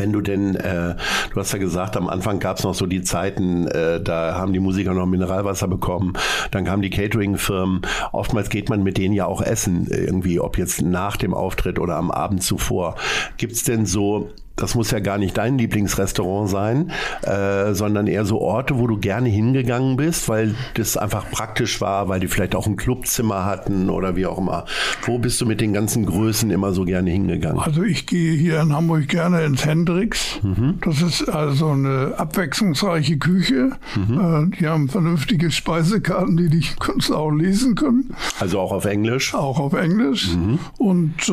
[0.00, 0.94] Wenn du denn, äh,
[1.34, 4.54] du hast ja gesagt, am Anfang gab es noch so die Zeiten, äh, da haben
[4.54, 6.14] die Musiker noch Mineralwasser bekommen,
[6.52, 7.82] dann kamen die Catering-Firmen.
[8.12, 11.96] Oftmals geht man mit denen ja auch essen, irgendwie, ob jetzt nach dem Auftritt oder
[11.96, 12.94] am Abend zuvor.
[13.36, 18.24] Gibt es denn so das muss ja gar nicht dein Lieblingsrestaurant sein, äh, sondern eher
[18.24, 22.54] so Orte, wo du gerne hingegangen bist, weil das einfach praktisch war, weil die vielleicht
[22.54, 24.66] auch ein Clubzimmer hatten oder wie auch immer.
[25.02, 27.58] Wo bist du mit den ganzen Größen immer so gerne hingegangen?
[27.60, 30.40] Also ich gehe hier in Hamburg gerne ins Hendrix.
[30.42, 30.78] Mhm.
[30.82, 33.72] Das ist also eine abwechslungsreiche Küche.
[33.96, 34.50] Mhm.
[34.52, 38.14] Äh, die haben vernünftige Speisekarten, die die Künstler auch lesen können.
[38.38, 39.34] Also auch auf Englisch?
[39.34, 40.34] Auch auf Englisch.
[40.34, 40.58] Mhm.
[40.78, 41.32] Und äh,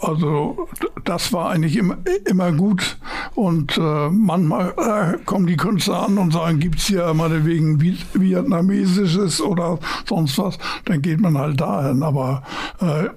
[0.00, 0.68] also
[1.04, 2.96] das war eigentlich immer, immer gut.
[3.34, 9.40] Und äh, manchmal äh, kommen die Künstler an und sagen, gibt es hier meinetwegen Vietnamesisches
[9.40, 12.02] oder sonst was, dann geht man halt dahin.
[12.02, 12.42] Aber
[12.80, 13.08] äh,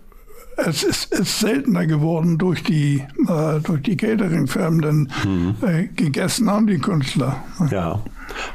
[0.58, 5.56] es ist, ist, seltener geworden durch die, äh, durch die Catering-Firmen, denn mhm.
[5.62, 7.44] äh, gegessen haben die Künstler.
[7.70, 8.02] Ja.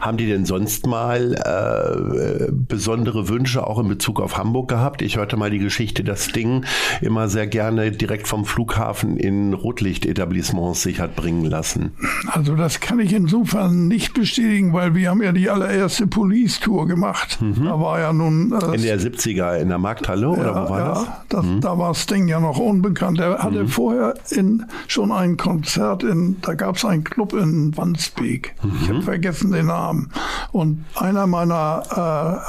[0.00, 5.02] Haben die denn sonst mal äh, besondere Wünsche auch in Bezug auf Hamburg gehabt?
[5.02, 6.64] Ich hörte mal die Geschichte, dass Ding
[7.00, 11.92] immer sehr gerne direkt vom Flughafen in Rotlichtetablissements sich hat bringen lassen.
[12.26, 17.38] Also das kann ich insofern nicht bestätigen, weil wir haben ja die allererste Police-Tour gemacht.
[17.40, 17.64] Mhm.
[17.64, 18.52] Da war ja nun...
[18.52, 21.08] Äh, in der 70er in der Markthalle ja, oder wo war ja, das?
[21.28, 21.60] das mhm.
[21.60, 23.20] Da war Sting ja noch unbekannt.
[23.20, 23.68] Er hatte mhm.
[23.68, 28.54] vorher in, schon ein Konzert in, da gab es einen Club in Wandsbek.
[28.82, 29.02] Ich habe mhm.
[29.02, 30.10] vergessen den Namen.
[30.52, 31.82] Und einer meiner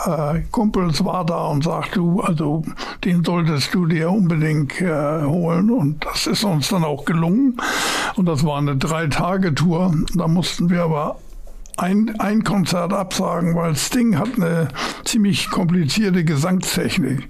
[0.07, 2.63] äh, äh, Kumpels war da und sagte, du, also
[3.03, 5.69] den solltest du dir unbedingt äh, holen.
[5.69, 7.57] Und das ist uns dann auch gelungen.
[8.15, 9.93] Und das war eine Drei-Tage-Tour.
[10.15, 11.17] Da mussten wir aber
[11.77, 14.67] ein, ein Konzert absagen, weil Sting hat eine
[15.05, 17.29] ziemlich komplizierte Gesangstechnik.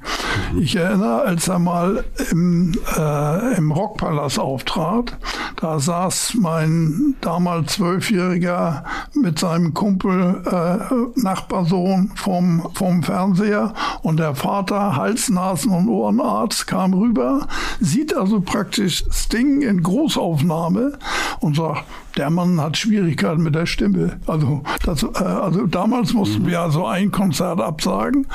[0.52, 0.62] Mhm.
[0.62, 5.18] Ich erinnere, als er mal im, äh, im Rockpalast auftrat,
[5.56, 14.36] da saß mein damals Zwölfjähriger mit seinem Kumpel äh, Nachbarsohn vom, vom Fernseher und der
[14.36, 17.48] Vater, Hals-, Nasen- und Ohrenarzt, kam rüber,
[17.80, 21.00] sieht also praktisch Sting in Großaufnahme
[21.40, 21.84] und sagt,
[22.18, 24.20] der Mann hat Schwierigkeiten mit der Stimme.
[24.28, 26.48] Also, das, äh, also damals mussten mhm.
[26.48, 28.28] wir also ein Konzert absagen.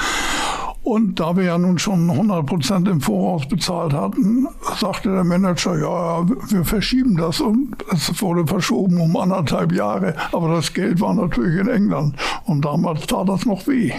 [0.82, 5.78] Und da wir ja nun schon 100 Prozent im Voraus bezahlt hatten, sagte der Manager,
[5.78, 7.42] ja, wir verschieben das.
[7.42, 10.14] Und es wurde verschoben um anderthalb Jahre.
[10.32, 12.16] Aber das Geld war natürlich in England.
[12.46, 13.92] Und damals tat das noch weh.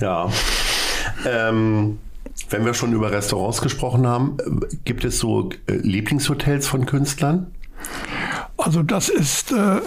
[0.00, 0.28] Ja.
[1.26, 1.98] Ähm,
[2.50, 4.36] wenn wir schon über Restaurants gesprochen haben,
[4.84, 7.48] gibt es so äh, Lieblingshotels von Künstlern?
[8.58, 9.80] Also das ist äh,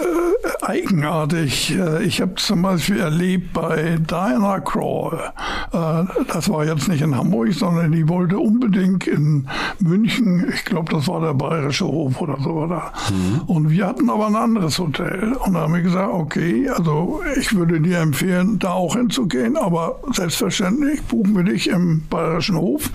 [0.62, 1.76] eigenartig.
[1.76, 5.32] Äh, ich habe zum Beispiel erlebt bei Diana Crawl,
[5.72, 9.48] äh, das war jetzt nicht in Hamburg, sondern die wollte unbedingt in
[9.80, 12.50] München, ich glaube, das war der Bayerische Hof oder so.
[12.50, 12.92] Oder?
[13.10, 13.40] Mhm.
[13.46, 15.32] Und wir hatten aber ein anderes Hotel.
[15.32, 19.98] Und da haben wir gesagt, okay, also ich würde dir empfehlen, da auch hinzugehen, aber
[20.12, 22.90] selbstverständlich buchen wir dich im Bayerischen Hof,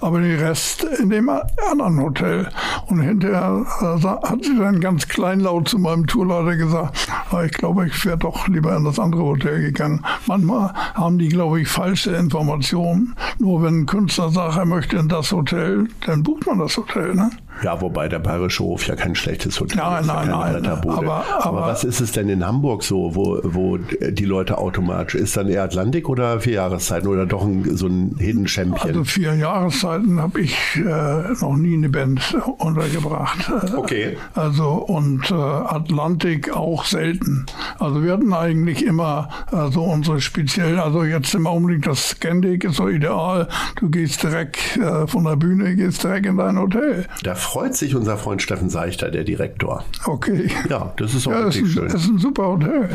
[0.00, 1.30] aber den Rest in dem
[1.70, 2.48] anderen Hotel.
[2.86, 7.86] Und hinterher äh, hat sie dann ganz kleinlaut zu meinem Tourleiter gesagt, aber ich glaube,
[7.86, 10.02] ich wäre doch lieber in das andere Hotel gegangen.
[10.26, 13.14] Manchmal haben die, glaube ich, falsche Informationen.
[13.38, 17.14] Nur wenn ein Künstler sagt, er möchte in das Hotel, dann bucht man das Hotel.
[17.14, 17.30] Ne?
[17.62, 20.06] Ja, wobei der Bayerische Hof ja kein schlechtes Hotel nein, ist.
[20.06, 20.66] Nein, nein, nein.
[20.66, 25.14] Aber, aber, aber, was ist es denn in Hamburg so, wo, wo die Leute automatisch,
[25.14, 28.88] ist dann eher Atlantik oder vier Jahreszeiten oder doch ein, so ein Hidden Champion?
[28.88, 33.50] Also vier Jahreszeiten habe ich äh, noch nie eine Band untergebracht.
[33.76, 34.16] Okay.
[34.34, 37.46] Also und äh, Atlantik auch selten.
[37.78, 42.64] Also wir hatten eigentlich immer äh, so unsere speziellen, also jetzt im Augenblick das Scandic
[42.64, 43.48] ist so ideal.
[43.76, 47.06] Du gehst direkt äh, von der Bühne, gehst direkt in dein Hotel.
[47.22, 49.84] Da freut sich unser Freund Steffen Seichter, der Direktor.
[50.04, 50.48] Okay.
[50.68, 51.88] Ja, das ist auch ja, wirklich ist schön.
[51.88, 52.88] Das ist ein super Hotel.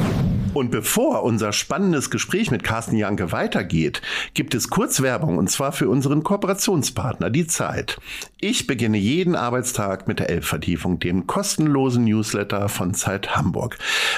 [0.54, 4.02] Und bevor unser spannendes Gespräch mit Carsten Janke weitergeht,
[4.34, 7.98] gibt es kurz Werbung und zwar für unseren Kooperationspartner, die Zeit.
[8.40, 13.78] Ich beginne jeden Arbeitstag mit der Elbvertiefung, dem kostenlosen Newsletter von Zeit Hamburg.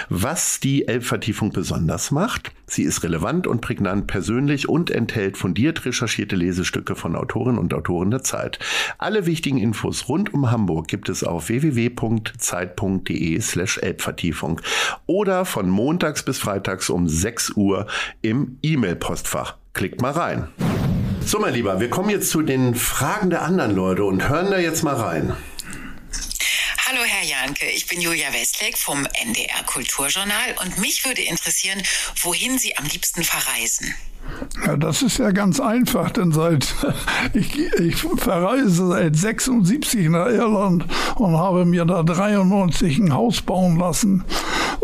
[0.10, 2.52] Was die Elbvertiefung besonders macht?
[2.70, 8.12] Sie ist relevant und prägnant persönlich und enthält fundiert recherchierte Lesestücke von Autorinnen und Autoren
[8.12, 8.60] der Zeit.
[8.98, 14.62] Alle wichtigen Infos rund um Hamburg gibt es auf www.zeit.de slash Elbvertiefung
[15.06, 17.88] oder von montags bis freitags um 6 Uhr
[18.22, 19.58] im E-Mail-Postfach.
[19.74, 20.48] Klickt mal rein.
[21.26, 24.58] So, mein Lieber, wir kommen jetzt zu den Fragen der anderen Leute und hören da
[24.58, 25.36] jetzt mal rein.
[26.86, 31.84] Hallo Herr Janke, ich bin Julia Westleck vom NDR Kulturjournal und mich würde interessieren,
[32.22, 33.94] wohin Sie am liebsten verreisen.
[34.66, 36.74] Ja, das ist ja ganz einfach, denn seit
[37.34, 43.78] ich, ich verreise seit 76 nach Irland und habe mir da 93 ein Haus bauen
[43.78, 44.24] lassen.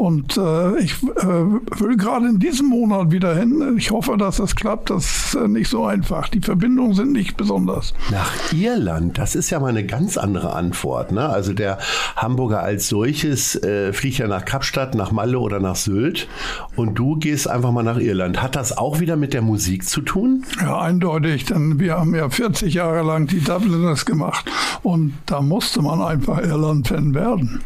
[0.04, 3.76] Und äh, ich äh, will gerade in diesem Monat wieder hin.
[3.78, 4.90] Ich hoffe, dass das klappt.
[4.90, 6.28] Das ist äh, nicht so einfach.
[6.28, 7.94] Die Verbindungen sind nicht besonders.
[8.12, 11.14] Nach Irland, das ist ja mal eine ganz andere Antwort.
[11.14, 11.30] Ne?
[11.30, 11.78] Also der
[12.18, 16.28] Hamburger als solches äh, fliegt ja nach Kapstadt, nach Malle oder nach Sylt.
[16.76, 18.42] Und du gehst einfach mal nach Irland.
[18.42, 20.44] Hat das auch wieder mit der Musik zu tun?
[20.60, 25.82] Ja, eindeutig, denn wir haben ja 40 Jahre lang die Dubliners gemacht und da musste
[25.82, 27.62] man einfach Irland-Fan werden.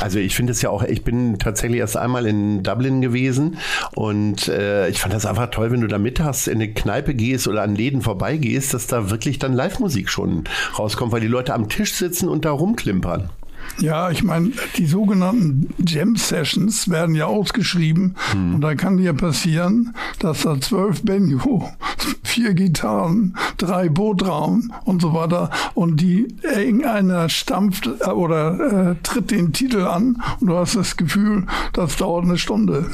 [0.00, 3.58] Also ich finde es ja auch, ich bin tatsächlich erst einmal in Dublin gewesen
[3.94, 7.48] und äh, ich fand das einfach toll, wenn du da mittags in eine Kneipe gehst
[7.48, 10.44] oder an Läden vorbeigehst, dass da wirklich dann Live-Musik schon
[10.78, 13.30] rauskommt, weil die Leute am Tisch sitzen und da rumklimpern.
[13.78, 18.56] Ja, ich meine, die sogenannten Jam Sessions werden ja ausgeschrieben hm.
[18.56, 21.70] und da kann dir passieren, dass da zwölf Banjo,
[22.22, 29.30] vier Gitarren, drei Bootraum und so weiter und die irgendeiner stampft äh, oder äh, tritt
[29.30, 32.90] den Titel an und du hast das Gefühl, das dauert eine Stunde.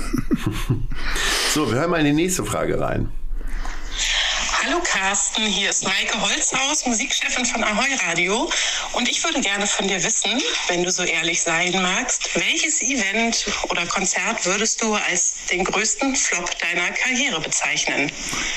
[1.53, 3.09] so, wir hören mal in die nächste Frage rein.
[4.67, 8.51] Hallo Carsten, hier ist Maike Holzhaus, Musikchefin von Ahoy Radio.
[8.95, 10.31] Und ich würde gerne von dir wissen,
[10.67, 16.17] wenn du so ehrlich sein magst, welches Event oder Konzert würdest du als den größten
[16.17, 18.11] Flop deiner Karriere bezeichnen?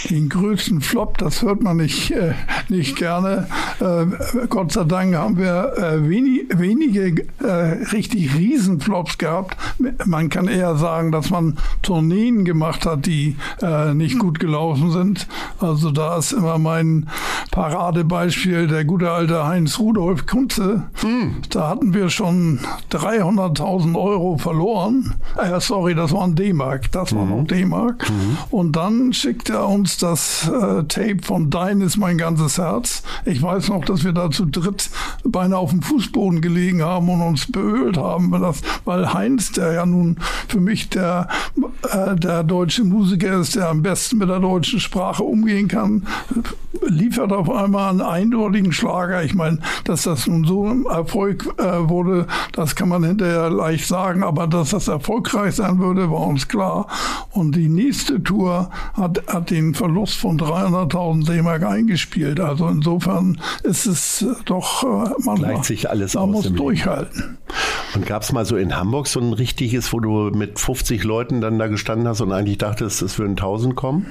[0.09, 2.33] Den größten Flop, das hört man nicht, äh,
[2.69, 3.47] nicht gerne.
[3.79, 9.57] Äh, Gott sei Dank haben wir äh, wenig, wenige äh, richtig Riesenflops gehabt.
[10.05, 15.27] Man kann eher sagen, dass man Tourneen gemacht hat, die äh, nicht gut gelaufen sind.
[15.59, 17.09] Also da ist immer mein
[17.51, 20.83] Paradebeispiel der gute alte Heinz Rudolf Kunze.
[21.03, 21.41] Mhm.
[21.49, 25.15] Da hatten wir schon 300.000 Euro verloren.
[25.37, 26.89] Äh, sorry, das waren D-Mark.
[26.93, 27.29] Das war mhm.
[27.31, 28.09] noch D-Mark.
[28.09, 28.37] Mhm.
[28.49, 33.03] Und dann schickt er uns das äh, Tape von Dein ist mein ganzes Herz.
[33.25, 34.89] Ich weiß noch, dass wir da zu dritt
[35.25, 39.73] beinahe auf dem Fußboden gelegen haben und uns beölt haben, weil, das, weil Heinz, der
[39.73, 40.15] ja nun
[40.47, 41.27] für mich der,
[41.91, 46.05] äh, der deutsche Musiker ist, der am besten mit der deutschen Sprache umgehen kann, Jahren
[46.87, 49.23] liefert auf einmal einen eindeutigen Schlager.
[49.23, 53.87] Ich meine, dass das nun so ein Erfolg äh, wurde, das kann man hinterher leicht
[53.87, 56.87] sagen, aber dass das erfolgreich sein würde, war uns klar.
[57.31, 62.39] Und die nächste Tour hat, hat den Verlust von 300.000 D-Mark eingespielt.
[62.39, 67.37] Also insofern ist es doch äh, man Gleicht sich alles man muss durchhalten.
[67.95, 71.41] Und gab es mal so in Hamburg so ein richtiges, wo du mit 50 Leuten
[71.41, 74.05] dann da gestanden hast und eigentlich dachtest, es würden 1000 kommen?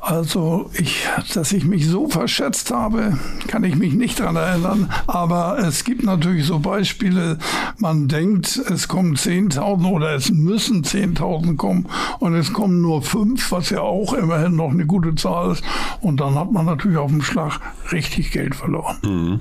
[0.00, 4.90] Also, ich, dass ich mich so verschätzt habe, kann ich mich nicht daran erinnern.
[5.06, 7.36] Aber es gibt natürlich so Beispiele,
[7.76, 11.86] man denkt, es kommen 10.000 oder es müssen 10.000 kommen
[12.18, 15.62] und es kommen nur fünf, was ja auch immerhin noch eine gute Zahl ist.
[16.00, 17.60] Und dann hat man natürlich auf dem Schlag
[17.92, 18.96] richtig Geld verloren.
[19.02, 19.40] Mhm.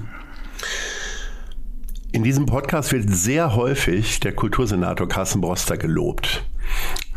[2.11, 6.43] In diesem Podcast wird sehr häufig der Kultursenator Carsten Broster gelobt.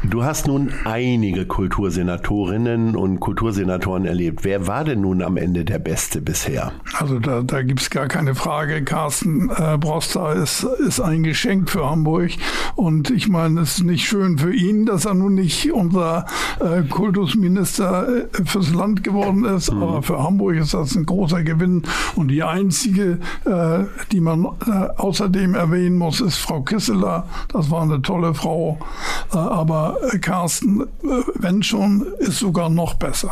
[0.04, 4.42] Du hast nun einige Kultursenatorinnen und Kultursenatoren erlebt.
[4.42, 6.72] Wer war denn nun am Ende der Beste bisher?
[6.98, 8.82] Also da, da gibt es gar keine Frage.
[8.82, 12.32] Carsten äh, Broster ist, ist ein Geschenk für Hamburg.
[12.74, 16.26] Und ich meine, es ist nicht schön für ihn, dass er nun nicht unser
[16.58, 19.72] äh, Kultusminister äh, fürs Land geworden ist.
[19.72, 19.82] Mhm.
[19.82, 21.84] Aber für Hamburg ist das ein großer Gewinn.
[22.16, 27.28] Und die einzige, äh, die man äh, außerdem erwähnen muss, ist Frau Kisseler.
[27.52, 28.80] Das war eine tolle Frau.
[29.32, 29.38] Äh,
[29.92, 30.86] aber äh, Carsten, äh,
[31.34, 33.30] wenn schon, ist sogar noch besser.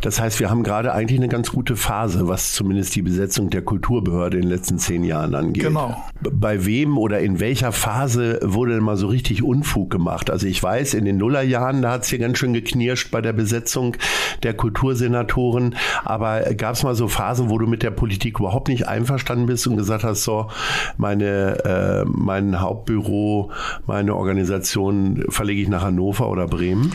[0.00, 3.62] Das heißt, wir haben gerade eigentlich eine ganz gute Phase, was zumindest die Besetzung der
[3.62, 5.64] Kulturbehörde in den letzten zehn Jahren angeht.
[5.64, 5.96] Genau.
[6.20, 10.30] Bei wem oder in welcher Phase wurde denn mal so richtig Unfug gemacht?
[10.30, 13.32] Also ich weiß, in den Nullerjahren, da hat es hier ganz schön geknirscht bei der
[13.32, 13.96] Besetzung
[14.42, 15.76] der Kultursenatoren.
[16.04, 19.66] Aber gab es mal so Phasen, wo du mit der Politik überhaupt nicht einverstanden bist
[19.66, 20.48] und gesagt hast, so,
[20.96, 23.50] meine, äh, mein Hauptbüro,
[23.86, 26.92] meine Organisation verlege ich nach nach Hannover oder Bremen?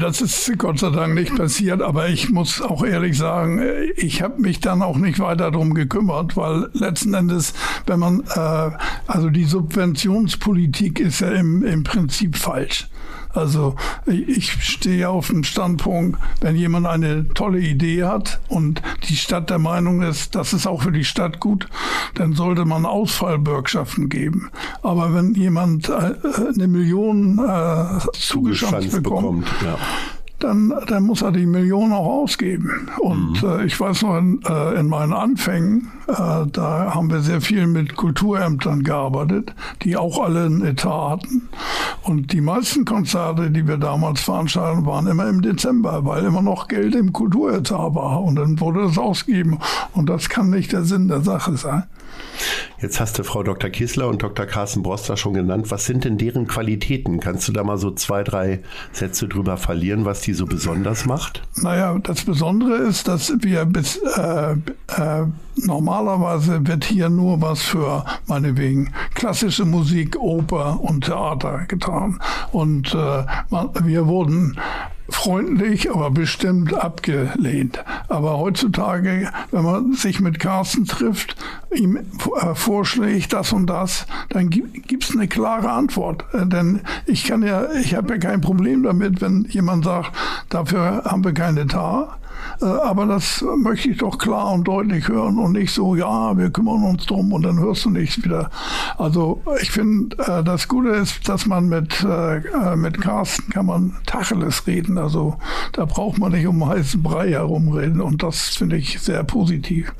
[0.00, 3.62] Das ist Gott sei Dank nicht passiert, aber ich muss auch ehrlich sagen,
[3.96, 7.54] ich habe mich dann auch nicht weiter darum gekümmert, weil letzten Endes,
[7.86, 8.70] wenn man, äh,
[9.06, 12.88] also die Subventionspolitik ist ja im, im Prinzip falsch.
[13.38, 19.48] Also ich stehe auf dem Standpunkt, wenn jemand eine tolle Idee hat und die Stadt
[19.48, 21.68] der Meinung ist, das ist auch für die Stadt gut,
[22.14, 24.50] dann sollte man Ausfallbürgschaften geben.
[24.82, 26.14] Aber wenn jemand äh,
[26.52, 29.78] eine Million äh, zugeschanzt bekommt, bekommt ja
[30.38, 32.88] dann, dann muss er die Million auch ausgeben.
[33.00, 33.48] Und mhm.
[33.48, 37.66] äh, ich weiß noch, in, äh, in meinen Anfängen, äh, da haben wir sehr viel
[37.66, 41.48] mit Kulturämtern gearbeitet, die auch alle einen Etat hatten.
[42.02, 46.68] Und die meisten Konzerte, die wir damals veranstalten, waren immer im Dezember, weil immer noch
[46.68, 48.22] Geld im Kulturetat war.
[48.22, 49.58] Und dann wurde das ausgegeben.
[49.92, 51.84] Und das kann nicht der Sinn der Sache sein.
[52.80, 53.70] Jetzt hast du Frau Dr.
[53.70, 54.46] Kissler und Dr.
[54.46, 55.70] Carsten Broster schon genannt.
[55.70, 57.20] Was sind denn deren Qualitäten?
[57.20, 58.60] Kannst du da mal so zwei, drei
[58.92, 61.42] Sätze drüber verlieren, was die so besonders macht?
[61.56, 65.26] Naja, das Besondere ist, dass wir bis äh, äh,
[65.64, 72.20] normalerweise wird hier nur was für meinetwegen klassische Musik, Oper und Theater getan.
[72.52, 73.24] Und äh,
[73.84, 74.58] wir wurden
[75.08, 77.82] freundlich, aber bestimmt abgelehnt.
[78.08, 81.36] Aber heutzutage, wenn man sich mit Carsten trifft,
[81.74, 86.24] ihm äh, vorschlägt das und das, dann gibt es eine klare Antwort.
[86.32, 90.12] Äh, denn ich kann ja, ich habe ja kein Problem damit, wenn jemand sagt,
[90.50, 92.18] dafür haben wir keine Tar.
[92.60, 96.50] Äh, aber das möchte ich doch klar und deutlich hören und nicht so, ja, wir
[96.50, 98.50] kümmern uns drum und dann hörst du nichts wieder.
[98.96, 103.96] Also ich finde, äh, das Gute ist, dass man mit, äh, mit Carsten kann man
[104.06, 104.98] Tacheles reden.
[104.98, 105.36] Also
[105.72, 109.92] da braucht man nicht um heißen Brei herumreden und das finde ich sehr positiv.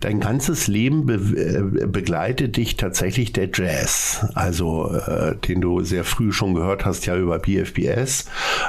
[0.00, 6.04] Dein ganzes Leben be äh, begleitet dich tatsächlich der Jazz, also äh, den du sehr
[6.04, 8.24] früh schon gehört hast, ja über BFBS,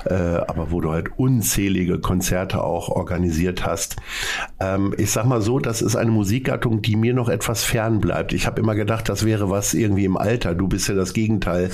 [0.05, 3.95] äh, aber wo du halt unzählige Konzerte auch organisiert hast.
[4.59, 8.33] Ähm, ich sag mal so, das ist eine Musikgattung, die mir noch etwas fern bleibt.
[8.33, 10.53] Ich habe immer gedacht, das wäre was irgendwie im Alter.
[10.53, 11.69] Du bist ja das Gegenteil.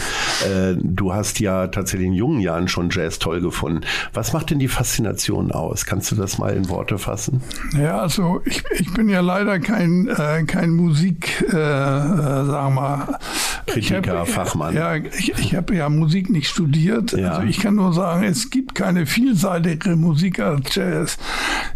[0.46, 3.82] Äh, du hast ja tatsächlich in jungen Jahren schon Jazz toll gefunden.
[4.13, 5.86] Was macht denn die Faszination aus?
[5.86, 7.41] Kannst du das mal in Worte fassen?
[7.76, 12.76] Ja, also ich, ich bin ja leider leider kein, äh, kein Musik, äh, äh, sagen
[12.76, 13.20] wir
[13.66, 14.76] Kritiker, hab, Fachmann.
[14.76, 17.14] Ja, ich, ich habe ja Musik nicht studiert.
[17.14, 17.32] Ja.
[17.32, 21.18] Also ich kann nur sagen, es gibt keine vielseitigere Musik als Jazz.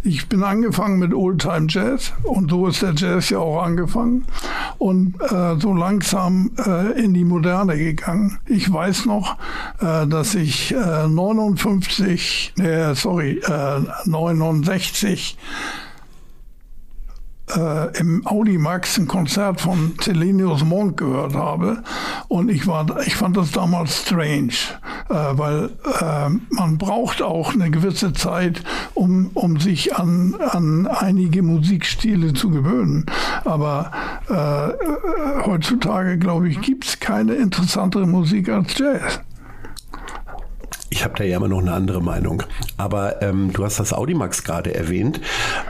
[0.02, 4.24] Ich bin angefangen mit Oldtime Jazz und so ist der Jazz ja auch angefangen
[4.78, 8.38] und äh, so langsam äh, in die Moderne gegangen.
[8.46, 9.36] Ich weiß noch,
[9.80, 13.40] äh, dass ich 59, äh, sorry,
[14.04, 15.36] 69
[17.56, 21.82] äh, im Audimax ein Konzert von Celenius Monk gehört habe.
[22.28, 24.54] Und ich, war, ich fand das damals strange,
[25.08, 28.62] äh, weil äh, man braucht auch eine gewisse Zeit,
[28.94, 33.06] um, um sich an, an einige Musikstile zu gewöhnen.
[33.44, 33.90] Aber
[34.28, 39.20] äh, heutzutage, glaube ich, gibt es keine interessantere Musik als Jazz.
[40.92, 42.42] Ich habe da ja immer noch eine andere Meinung.
[42.76, 45.22] Aber ähm, du hast das Audimax gerade erwähnt.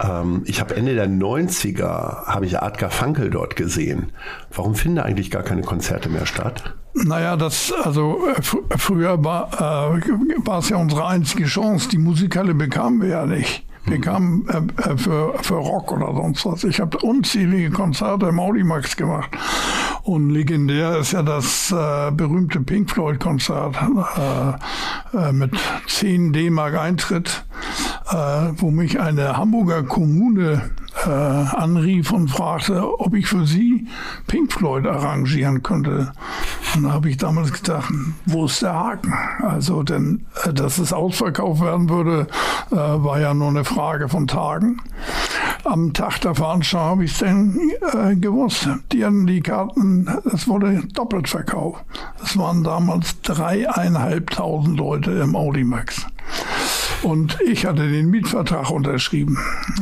[0.02, 4.11] Ähm, ich habe Ende der 90er, habe ich Artgar Funkel dort gesehen.
[4.52, 6.74] Warum finden da eigentlich gar keine Konzerte mehr statt?
[6.94, 11.88] Naja, das, also äh, fr früher war, äh, es ja unsere einzige Chance.
[11.88, 13.64] Die Musikhalle bekamen wir ja nicht.
[13.85, 16.64] Wir kamen äh, äh, für, für Rock oder sonst was.
[16.64, 19.31] Ich habe unzählige Konzerte im Audimax gemacht.
[20.03, 23.77] Und legendär ist ja das äh, berühmte Pink Floyd-Konzert
[25.12, 25.53] äh, äh, mit
[25.87, 27.45] 10 D-Mark Eintritt,
[28.11, 28.14] äh,
[28.57, 30.71] wo mich eine Hamburger Kommune
[31.07, 33.87] äh, anrief und fragte, ob ich für sie
[34.26, 36.12] Pink Floyd arrangieren könnte.
[36.74, 37.92] Und da habe ich damals gedacht,
[38.26, 39.12] wo ist der Haken?
[39.40, 42.26] Also, denn äh, dass es ausverkauft werden würde,
[42.70, 44.81] äh, war ja nur eine Frage von Tagen.
[45.64, 47.59] Am Tag der Veranstaltung habe ich es dann
[47.92, 48.68] äh, gewusst.
[48.92, 51.85] Die die Karten, es wurde doppelt verkauft.
[52.23, 56.06] Es waren damals dreieinhalbtausend Leute im Audimax.
[57.03, 59.38] Und ich hatte den Mietvertrag unterschrieben.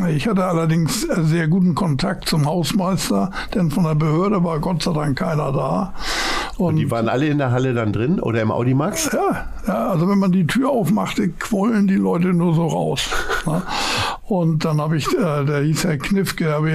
[0.08, 4.92] Ich hatte allerdings sehr guten Kontakt zum Hausmeister, denn von der Behörde war Gott sei
[4.92, 5.94] Dank keiner da.
[6.56, 9.10] Und, die waren alle in der Halle dann drin oder im Audimax?
[9.12, 13.08] Ja, ja, also wenn man die Tür aufmachte, quollen die Leute nur so raus.
[14.30, 16.68] Und dann habe ich, äh, der hieß Herr Knifke, aber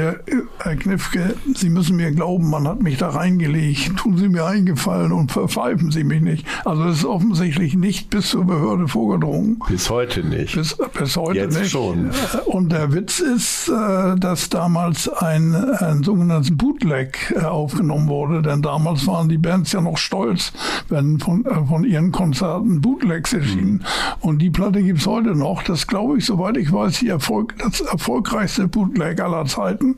[0.60, 3.96] Herr Knifke, Sie müssen mir glauben, man hat mich da reingelegt.
[3.96, 6.46] Tun Sie mir eingefallen und verpfeifen Sie mich nicht.
[6.66, 9.62] Also es ist offensichtlich nicht bis zur Behörde vorgedrungen.
[9.70, 10.54] Bis heute nicht.
[10.54, 11.72] Bis, bis heute Jetzt nicht.
[11.72, 12.12] schon.
[12.46, 18.64] Und der Witz ist, äh, dass damals ein, ein sogenanntes Bootleg äh, aufgenommen wurde, denn
[18.64, 20.52] damals waren die Bands ja noch stolz,
[20.90, 23.76] wenn von, äh, von ihren Konzerten Bootlegs erschienen.
[23.76, 23.82] Mhm.
[24.20, 25.64] Und die Platte gibt es heute noch.
[25.64, 29.96] Das glaube ich, soweit ich weiß, die Erfolg Erfolg, das erfolgreichste Bootleg aller Zeiten.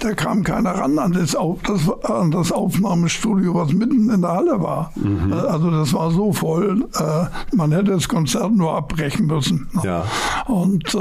[0.00, 4.92] Da kam keiner ran an das, an das Aufnahmestudio, was mitten in der Halle war.
[4.96, 5.32] Mhm.
[5.32, 9.68] Also das war so voll, äh, man hätte das Konzert nur abbrechen müssen.
[9.82, 10.04] Ja.
[10.46, 10.98] Und, äh,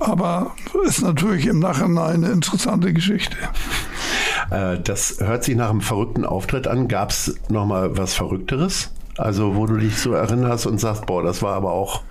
[0.00, 0.52] aber
[0.86, 3.36] ist natürlich im Nachhinein eine interessante Geschichte.
[4.50, 6.88] Äh, das hört sich nach einem verrückten Auftritt an.
[6.88, 8.90] Gab es noch mal was Verrückteres?
[9.16, 12.02] Also wo du dich so erinnerst und sagst, boah, das war aber auch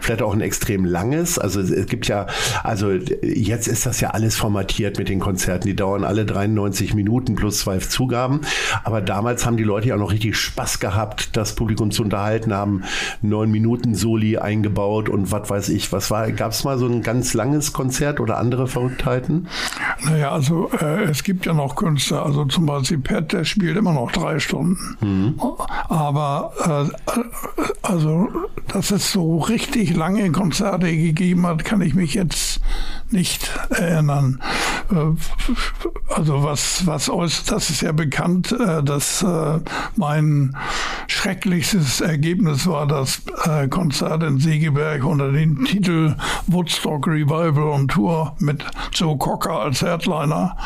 [0.00, 1.38] vielleicht auch ein extrem langes.
[1.38, 2.26] Also es gibt ja,
[2.62, 2.90] also
[3.22, 5.66] jetzt ist das ja alles formatiert mit den Konzerten.
[5.66, 8.42] Die dauern alle 93 Minuten plus zwei Zugaben.
[8.84, 12.52] Aber damals haben die Leute ja auch noch richtig Spaß gehabt, das Publikum zu unterhalten,
[12.52, 12.82] haben
[13.22, 15.90] neun Minuten Soli eingebaut und was weiß ich.
[15.92, 19.48] Was war, gab es mal so ein ganz langes Konzert oder andere Verrücktheiten?
[20.04, 23.92] Naja, also äh, es gibt ja noch Künstler, also zum Beispiel Pat, der spielt immer
[23.92, 24.78] noch drei Stunden.
[25.00, 25.40] Mhm.
[25.88, 26.84] Aber äh,
[27.82, 28.28] also,
[28.68, 32.60] dass es so richtig lange Konzerte gegeben hat, kann ich mich jetzt
[33.10, 34.40] nicht erinnern.
[34.90, 37.10] Äh, also was, was
[37.44, 39.24] das ist ja bekannt, äh, dass
[39.96, 40.56] mein
[41.06, 43.22] schrecklichstes Ergebnis war das
[43.70, 46.16] Konzert in Segeberg unter dem Titel
[46.46, 50.56] Woodstock Revival on Tour mit Joe Cocker als Headliner.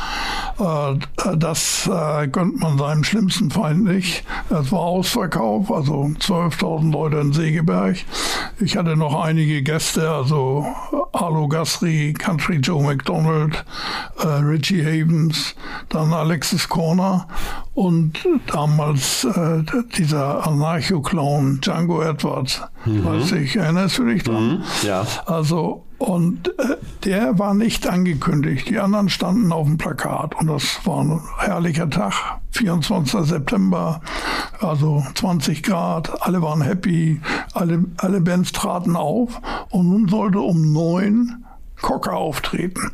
[0.59, 1.91] Das
[2.33, 4.25] gönnt man seinem schlimmsten Feind nicht.
[4.49, 7.99] Es war ausverkauft also 12.000 Leute in Segeberg.
[8.59, 10.67] Ich hatte noch einige Gäste, also
[11.13, 13.65] Arlo Gasri, Country Joe McDonald,
[14.19, 15.55] äh, Richie Havens,
[15.89, 17.27] dann Alexis Corner
[17.75, 19.63] und damals äh,
[19.97, 22.63] dieser Anarcho-Clown Django Edwards.
[22.85, 23.05] Mhm.
[23.05, 24.59] Weiß ich, erinnerst du dich dran?
[24.59, 25.07] Mhm, ja.
[25.27, 28.69] Also und äh, der war nicht angekündigt.
[28.69, 32.41] Die anderen standen auf dem Plakat und das war ein herrlicher Tag.
[32.53, 33.21] 24.
[33.21, 34.01] September,
[34.61, 37.21] also 20 Grad, alle waren happy,
[37.53, 39.41] alle, alle Bands traten auf
[39.71, 41.45] und nun sollte um neun
[41.81, 42.91] Cocker auftreten.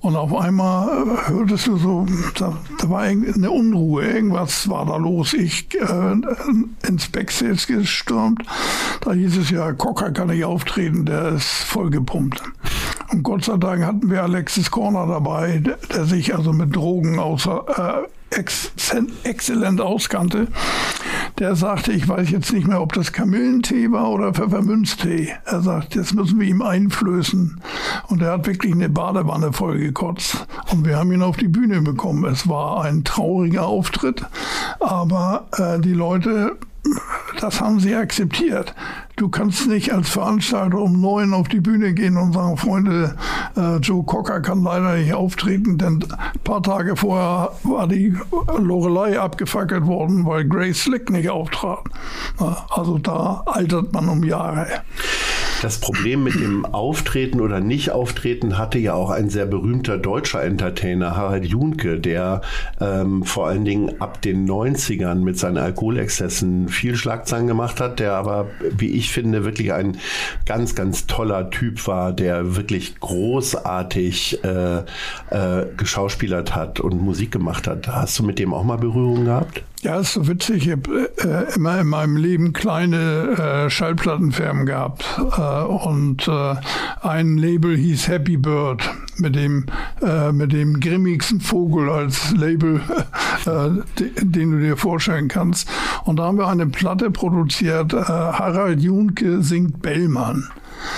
[0.00, 2.06] Und auf einmal äh, hörtest du so,
[2.38, 5.32] da, da war eine Unruhe, irgendwas war da los.
[5.32, 8.42] Ich äh, ins Backstage gestürmt,
[9.00, 12.42] da hieß es ja, Cocker kann nicht auftreten, der ist voll gepumpt.
[13.10, 17.18] Und Gott sei Dank hatten wir Alexis Corner dabei, der, der sich also mit Drogen
[17.18, 20.48] außer, äh, exzellent auskannte,
[21.38, 25.32] der sagte, ich weiß jetzt nicht mehr, ob das Kamillentee war oder Pfefferminztee.
[25.44, 27.60] Er sagt, jetzt müssen wir ihm einflößen.
[28.08, 30.46] Und er hat wirklich eine Badewanne voll gekotzt.
[30.70, 32.24] Und wir haben ihn auf die Bühne bekommen.
[32.24, 34.24] Es war ein trauriger Auftritt,
[34.80, 36.56] aber äh, die Leute
[37.40, 38.74] das haben sie akzeptiert.
[39.16, 43.16] Du kannst nicht als Veranstalter um neun auf die Bühne gehen und sagen, Freunde,
[43.80, 48.14] Joe Cocker kann leider nicht auftreten, denn ein paar Tage vorher war die
[48.58, 51.84] Lorelei abgefackelt worden, weil Grace Slick nicht auftrat.
[52.70, 54.66] Also da altert man um Jahre.
[55.62, 61.16] Das Problem mit dem Auftreten oder Nicht-Auftreten hatte ja auch ein sehr berühmter deutscher Entertainer,
[61.16, 62.42] Harald Junke, der
[62.80, 68.12] ähm, vor allen Dingen ab den 90ern mit seinen Alkoholexzessen viel Schlagzeilen gemacht hat, der
[68.14, 69.96] aber, wie ich finde, wirklich ein
[70.44, 74.78] ganz, ganz toller Typ war, der wirklich großartig äh,
[75.30, 77.88] äh, geschauspielert hat und Musik gemacht hat.
[77.88, 79.62] Hast du mit dem auch mal Berührung gehabt?
[79.82, 80.66] Ja, ist so witzig.
[80.66, 85.04] Ich habe äh, immer in meinem Leben kleine äh, Schallplattenfirmen gehabt.
[85.64, 86.54] Und äh,
[87.02, 88.88] ein Label hieß Happy Bird,
[89.18, 89.66] mit dem,
[90.02, 92.80] äh, mit dem grimmigsten Vogel als Label,
[93.46, 95.68] äh, den du dir vorstellen kannst.
[96.04, 100.48] Und da haben wir eine Platte produziert, Harald Junke singt Bellmann.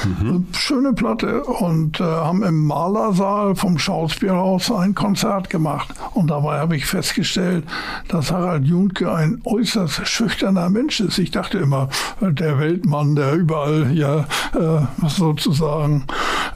[0.05, 0.47] Mhm.
[0.53, 5.89] Schöne Platte und äh, haben im Malersaal vom Schauspielhaus ein Konzert gemacht.
[6.15, 7.65] Und dabei habe ich festgestellt,
[8.09, 11.19] dass Harald Junke ein äußerst schüchterner Mensch ist.
[11.19, 11.89] Ich dachte immer,
[12.21, 16.05] der Weltmann, der überall hier äh, sozusagen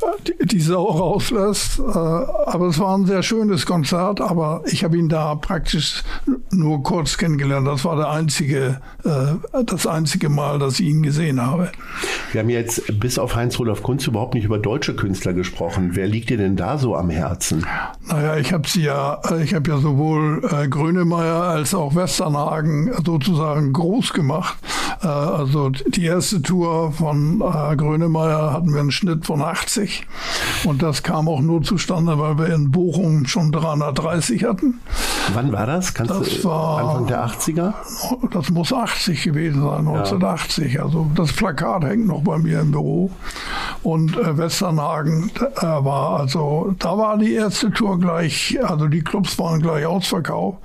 [0.01, 1.79] äh, die, die, Sau rauslässt.
[1.79, 6.03] Äh, aber es war ein sehr schönes Konzert, aber ich habe ihn da praktisch
[6.51, 7.67] nur kurz kennengelernt.
[7.67, 11.71] Das war der einzige, äh, das einzige Mal, dass ich ihn gesehen habe.
[12.33, 15.91] Wir haben jetzt bis auf Heinz-Rudolf Kunz überhaupt nicht über deutsche Künstler gesprochen.
[15.95, 17.67] Wer liegt dir denn da so am Herzen?
[18.07, 23.73] Naja, ich habe sie ja, ich habe ja sowohl äh, Grönemeyer als auch Westernhagen sozusagen
[23.73, 24.57] groß gemacht.
[25.03, 30.07] Äh, also die erste Tour von äh, Grönemeyer hatten wir einen Schnitt von 80
[30.65, 34.81] und das kam auch nur zustande, weil wir in Bochum schon 330 hatten.
[35.35, 35.95] Wann war das?
[35.95, 37.75] Kannst das du war, Anfang der 80er?
[38.33, 40.75] Das muss 80 gewesen sein, 1980.
[40.75, 40.85] Ja.
[40.85, 43.02] Also das Plakat hängt noch bei mir im Büro.
[43.83, 49.39] Und äh, Westernhagen äh, war also, da war die erste Tour gleich, also die Clubs
[49.39, 50.59] waren gleich ausverkauft.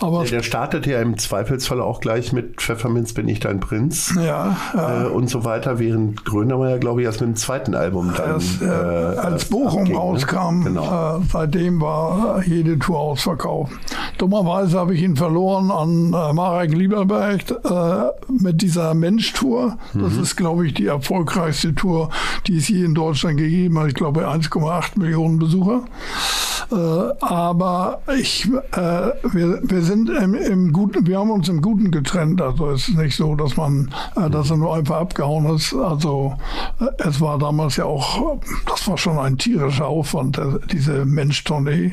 [0.00, 4.14] Aber der, der startete ja im Zweifelsfall auch gleich mit Pfefferminz bin ich dein Prinz
[4.16, 5.04] ja, ja.
[5.04, 8.34] Äh, und so weiter, während Grönemeyer, glaube ich, erst mit dem zweiten Album dann.
[8.34, 9.98] Das, äh, als Bochum abging, ne?
[9.98, 10.64] rauskam, ne?
[10.64, 11.18] genau.
[11.18, 13.72] Äh, seitdem war jede Tour ausverkauft.
[14.18, 17.26] Dummerweise habe ich ihn verloren an äh, Marek Lieberberg
[18.28, 19.78] mit dieser Mensch-Tour.
[19.94, 20.22] Das mhm.
[20.22, 22.10] ist, glaube ich, die erfolgreichste Tour,
[22.46, 23.88] die es je in Deutschland gegeben hat.
[23.88, 25.84] Ich glaube, 1,8 Millionen Besucher.
[26.70, 26.74] Äh,
[27.20, 32.40] aber ich, äh, wir, wir sind im, im, Guten, wir haben uns im Guten getrennt.
[32.42, 35.74] Also es ist nicht so, dass man, äh, dass er nur einfach abgehauen ist.
[35.74, 36.34] Also
[36.80, 40.40] äh, es war damals ja auch, das war schon ein tierischer Aufwand,
[40.72, 41.92] diese Mensch-Tournee.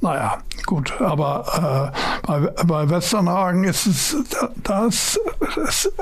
[0.00, 4.16] Naja, gut, aber äh, bei, bei Westernhagen ist es,
[4.62, 5.18] da ist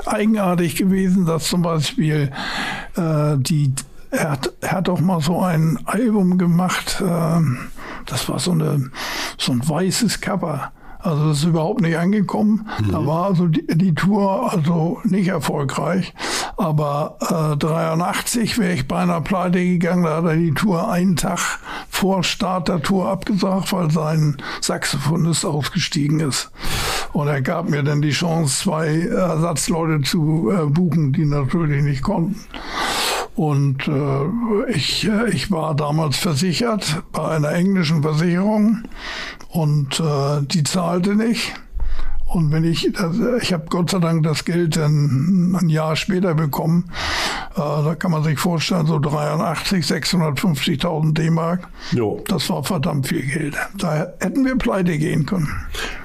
[0.05, 2.31] eigenartig gewesen, dass zum Beispiel
[3.11, 3.73] äh, die
[4.11, 7.39] er hat, er hat auch mal so ein Album gemacht, äh,
[8.05, 8.91] das war so, eine,
[9.37, 10.71] so ein weißes Cover.
[10.99, 12.69] Also das ist überhaupt nicht angekommen.
[12.79, 12.91] Mhm.
[12.91, 16.13] Da war also die, die, Tour also nicht erfolgreich.
[16.57, 20.03] Aber äh, 83 wäre ich beinahe pleite gegangen.
[20.03, 21.59] Da hat er die Tour einen Tag
[21.89, 26.51] vor Start der Tour abgesagt, weil sein Saxophonist ausgestiegen ist.
[27.13, 32.03] Und er gab mir dann die Chance, zwei Ersatzleute zu äh, buchen, die natürlich nicht
[32.03, 32.39] konnten.
[33.41, 38.83] Und äh, ich, äh, ich war damals versichert bei einer englischen Versicherung
[39.49, 41.51] und äh, die zahlte nicht.
[42.27, 42.87] Und wenn ich,
[43.41, 46.91] ich habe Gott sei Dank das Geld ein, ein Jahr später bekommen,
[47.50, 51.67] äh, da kann man sich vorstellen, so 83, 650.000 D-Mark.
[52.27, 53.55] Das war verdammt viel Geld.
[53.77, 55.49] Da hätten wir pleite gehen können.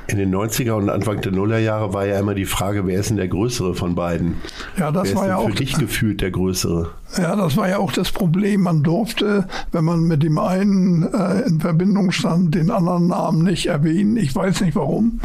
[0.08, 3.16] In den 90er und Anfang der Nullerjahre war ja immer die Frage, wer ist denn
[3.16, 4.36] der Größere von beiden?
[4.78, 5.48] Ja, das wer war ja auch.
[5.48, 6.90] Für dich gefühlt der Größere.
[7.18, 8.62] Ja, das war ja auch das Problem.
[8.62, 13.66] Man durfte, wenn man mit dem einen äh, in Verbindung stand, den anderen Namen nicht
[13.66, 14.16] erwähnen.
[14.16, 15.20] Ich weiß nicht warum.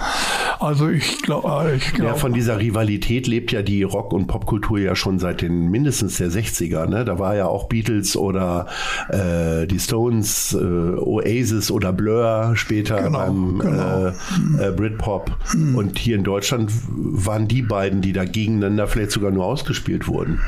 [0.60, 1.70] Also ich glaube.
[1.70, 5.20] Äh, ich glaub, ja, von dieser Rivalität lebt ja die Rock- und Popkultur ja schon
[5.20, 6.88] seit den mindestens der 60er.
[6.88, 7.06] Ne?
[7.06, 8.68] Da war ja auch Beatles oder
[9.10, 14.08] äh, die Stones, äh, Oasis oder Blur später genau, beim genau.
[14.60, 15.32] Äh, äh, Britpop.
[15.54, 15.76] Mhm.
[15.76, 20.40] Und hier in Deutschland waren die beiden, die da gegeneinander vielleicht sogar nur ausgespielt wurden.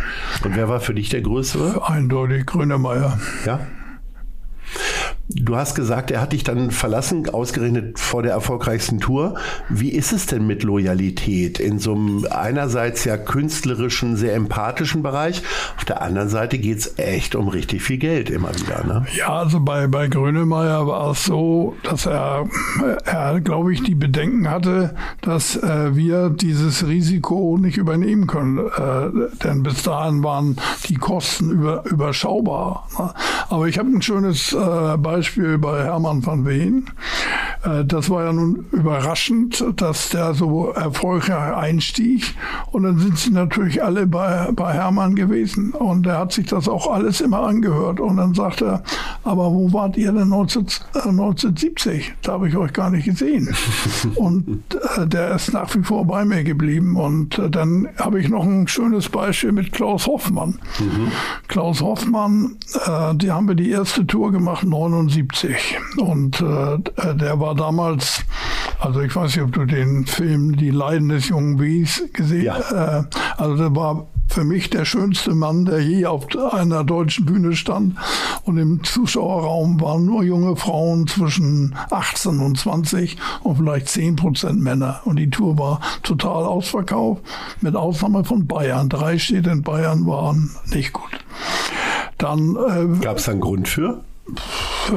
[0.44, 1.88] Und wer war für dich der größere?
[1.88, 3.20] Eindeutig Grünemeier.
[3.46, 3.60] Ja.
[5.30, 9.36] Du hast gesagt, er hat dich dann verlassen, ausgerechnet vor der erfolgreichsten Tour.
[9.70, 15.42] Wie ist es denn mit Loyalität in so einem einerseits ja künstlerischen, sehr empathischen Bereich?
[15.78, 18.84] Auf der anderen Seite geht es echt um richtig viel Geld immer wieder.
[18.86, 19.06] Ne?
[19.18, 22.48] Ja, also bei, bei Grönemeyer war es so, dass er,
[23.06, 28.60] er glaube ich, die Bedenken hatte, dass äh, wir dieses Risiko nicht übernehmen können.
[28.60, 32.88] Äh, denn bis dahin waren die Kosten über, überschaubar.
[32.98, 33.14] Ne?
[33.50, 36.86] Aber ich habe ein schönes äh, Beispiel bei Hermann van Ween.
[37.64, 42.36] Äh, das war ja nun überraschend, dass der so erfolgreich einstieg.
[42.72, 45.72] Und dann sind sie natürlich alle bei, bei Hermann gewesen.
[45.72, 48.00] Und er hat sich das auch alles immer angehört.
[48.00, 48.84] Und dann sagt er,
[49.24, 52.14] aber wo wart ihr denn 19, äh, 1970?
[52.22, 53.54] Da habe ich euch gar nicht gesehen.
[54.16, 54.64] Und
[54.98, 56.96] äh, der ist nach wie vor bei mir geblieben.
[56.96, 60.60] Und äh, dann habe ich noch ein schönes Beispiel mit Klaus Hoffmann.
[60.80, 61.12] Mhm.
[61.48, 65.14] Klaus Hoffmann, äh, die haben wir die erste Tour gemacht, 79.
[65.14, 65.78] 1970.
[65.98, 68.24] Und äh, der war damals,
[68.80, 72.72] also ich weiß nicht, ob du den Film Die Leiden des jungen Wies gesehen hast.
[72.72, 73.00] Ja.
[73.00, 73.04] Äh,
[73.38, 77.96] also der war für mich der schönste Mann, der je auf einer deutschen Bühne stand.
[78.46, 84.60] Und im Zuschauerraum waren nur junge Frauen zwischen 18 und 20 und vielleicht 10 Prozent
[84.60, 85.02] Männer.
[85.06, 87.22] Und die Tour war total ausverkauft,
[87.62, 88.90] mit Ausnahme von Bayern.
[88.90, 91.12] Drei Städte in Bayern waren nicht gut.
[92.18, 94.04] Dann äh, gab es einen Grund für?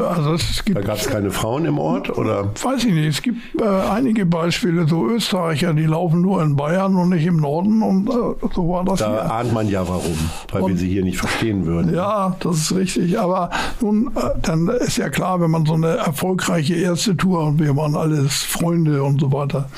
[0.08, 2.52] Also es gibt, da gab es keine Frauen im Ort oder?
[2.62, 3.06] Weiß ich nicht.
[3.06, 7.38] Es gibt äh, einige Beispiele, so Österreicher, die laufen nur in Bayern und nicht im
[7.38, 8.12] Norden und äh,
[8.54, 9.00] so war das.
[9.00, 9.32] Da hier.
[9.32, 10.16] ahnt man ja warum,
[10.52, 11.92] weil und, wir sie hier nicht verstehen würden.
[11.92, 13.18] Ja, das ist richtig.
[13.18, 13.50] Aber
[13.80, 17.76] nun, äh, dann ist ja klar, wenn man so eine erfolgreiche erste Tour und wir
[17.76, 19.68] waren alles Freunde und so weiter.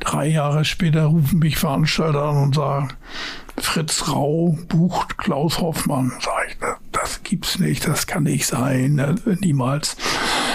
[0.00, 2.88] Drei Jahre später rufen mich Veranstalter an und sagen,
[3.56, 6.12] Fritz Rau bucht Klaus Hoffmann.
[6.20, 6.56] Sag ich,
[7.10, 9.96] das gibt's nicht, das kann nicht sein, ne, niemals.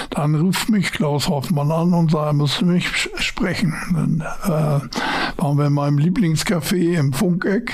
[0.09, 2.87] Dann ruft mich Klaus Hoffmann an und sagt, er müsste mich
[3.17, 3.73] sprechen.
[3.93, 7.73] Dann äh, waren wir in meinem Lieblingscafé im Funkeck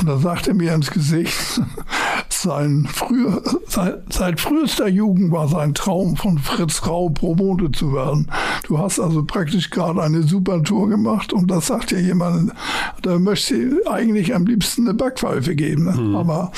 [0.00, 1.60] und da sagt er mir ins Gesicht,
[2.28, 8.30] sein früher, seit, seit frühester Jugend war sein Traum, von Fritz Rau Promote zu werden.
[8.64, 12.52] Du hast also praktisch gerade eine super Tour gemacht und das sagt dir jemand,
[13.02, 15.84] da möchte ich eigentlich am liebsten eine Backpfeife geben.
[15.84, 15.92] Ne?
[15.92, 16.16] Mhm.
[16.16, 16.52] Aber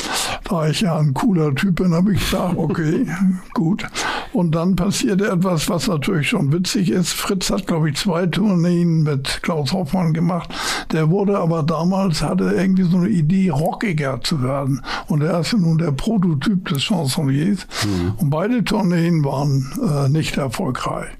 [0.50, 3.06] da ich ja ein cooler Typ bin, habe ich gesagt, okay,
[3.54, 3.86] gut.
[4.32, 7.12] Und dann passierte etwas, was natürlich schon witzig ist.
[7.12, 10.52] Fritz hat, glaube ich, zwei Tourneen mit Klaus Hoffmann gemacht.
[10.92, 14.82] Der wurde aber damals, hatte irgendwie so eine Idee, rockiger zu werden.
[15.06, 17.66] Und er ist nun der Prototyp des Chansonniers.
[17.84, 18.14] Mhm.
[18.16, 21.10] Und beide Tourneen waren äh, nicht erfolgreich.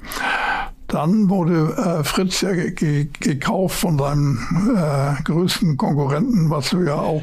[0.88, 4.38] Dann wurde äh, Fritz ja ge gekauft von seinem
[4.74, 7.22] äh, größten Konkurrenten, was du ja auch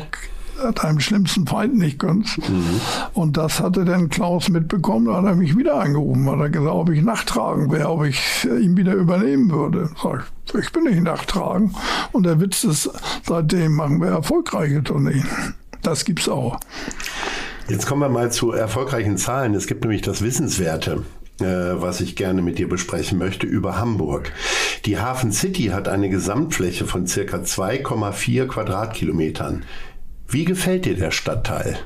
[0.75, 2.37] deinem schlimmsten Feind nicht gönnst.
[2.49, 2.81] Mhm.
[3.13, 6.75] Und das hatte dann Klaus mitbekommen, da hat er mich wieder angerufen, hat er gesagt,
[6.75, 9.89] ob ich nachtragen wäre, ob ich ihn wieder übernehmen würde.
[10.01, 11.73] Sag ich, ich bin nicht nachtragen.
[12.11, 12.89] Und der Witz ist,
[13.23, 15.25] seitdem machen wir erfolgreiche Tourneen.
[15.81, 16.59] Das gibt's auch.
[17.69, 19.53] Jetzt kommen wir mal zu erfolgreichen Zahlen.
[19.53, 21.03] Es gibt nämlich das Wissenswerte
[21.39, 21.45] äh,
[21.81, 24.31] was ich gerne mit dir besprechen möchte, über Hamburg.
[24.85, 29.63] Die Hafen City hat eine Gesamtfläche von circa 2,4 Quadratkilometern.
[30.27, 31.77] Wie gefällt dir der Stadtteil?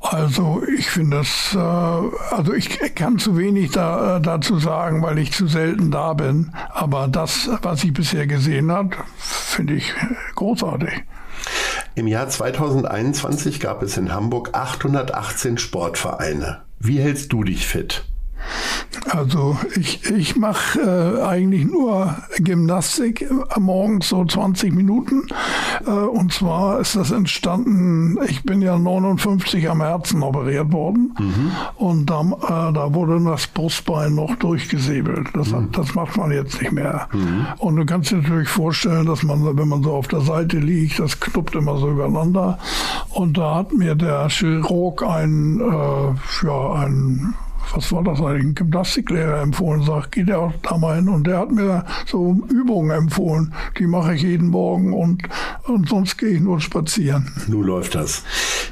[0.00, 5.18] Also ich finde das, äh, also ich kann zu wenig da, äh, dazu sagen, weil
[5.18, 6.52] ich zu selten da bin.
[6.70, 9.94] Aber das, was ich bisher gesehen habe, finde ich
[10.34, 11.04] großartig.
[11.94, 16.62] Im Jahr 2021 gab es in Hamburg 818 Sportvereine.
[16.78, 18.04] Wie hältst du dich fit?
[19.10, 25.22] Also ich, ich mache äh, eigentlich nur Gymnastik äh, morgens so 20 Minuten.
[25.86, 31.14] Äh, und zwar ist das entstanden, ich bin ja 59 am Herzen operiert worden.
[31.18, 31.52] Mhm.
[31.76, 35.28] Und da, äh, da wurde das Brustbein noch durchgesäbelt.
[35.34, 35.70] Das, mhm.
[35.72, 37.08] das macht man jetzt nicht mehr.
[37.12, 37.46] Mhm.
[37.58, 40.98] Und du kannst dir natürlich vorstellen, dass man, wenn man so auf der Seite liegt,
[40.98, 42.58] das knuppt immer so übereinander.
[43.10, 47.34] Und da hat mir der Chirurg ein, äh, ja, ein
[47.74, 51.08] was war das eigentlich, ein Gymnastiklehrer empfohlen, sagt, geht er auch da mal hin.
[51.08, 55.22] Und der hat mir so Übungen empfohlen, die mache ich jeden Morgen und,
[55.64, 57.32] und sonst gehe ich nur spazieren.
[57.46, 58.24] Nun läuft das.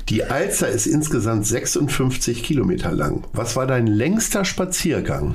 [0.09, 3.25] Die Alster ist insgesamt 56 Kilometer lang.
[3.33, 5.35] Was war dein längster Spaziergang?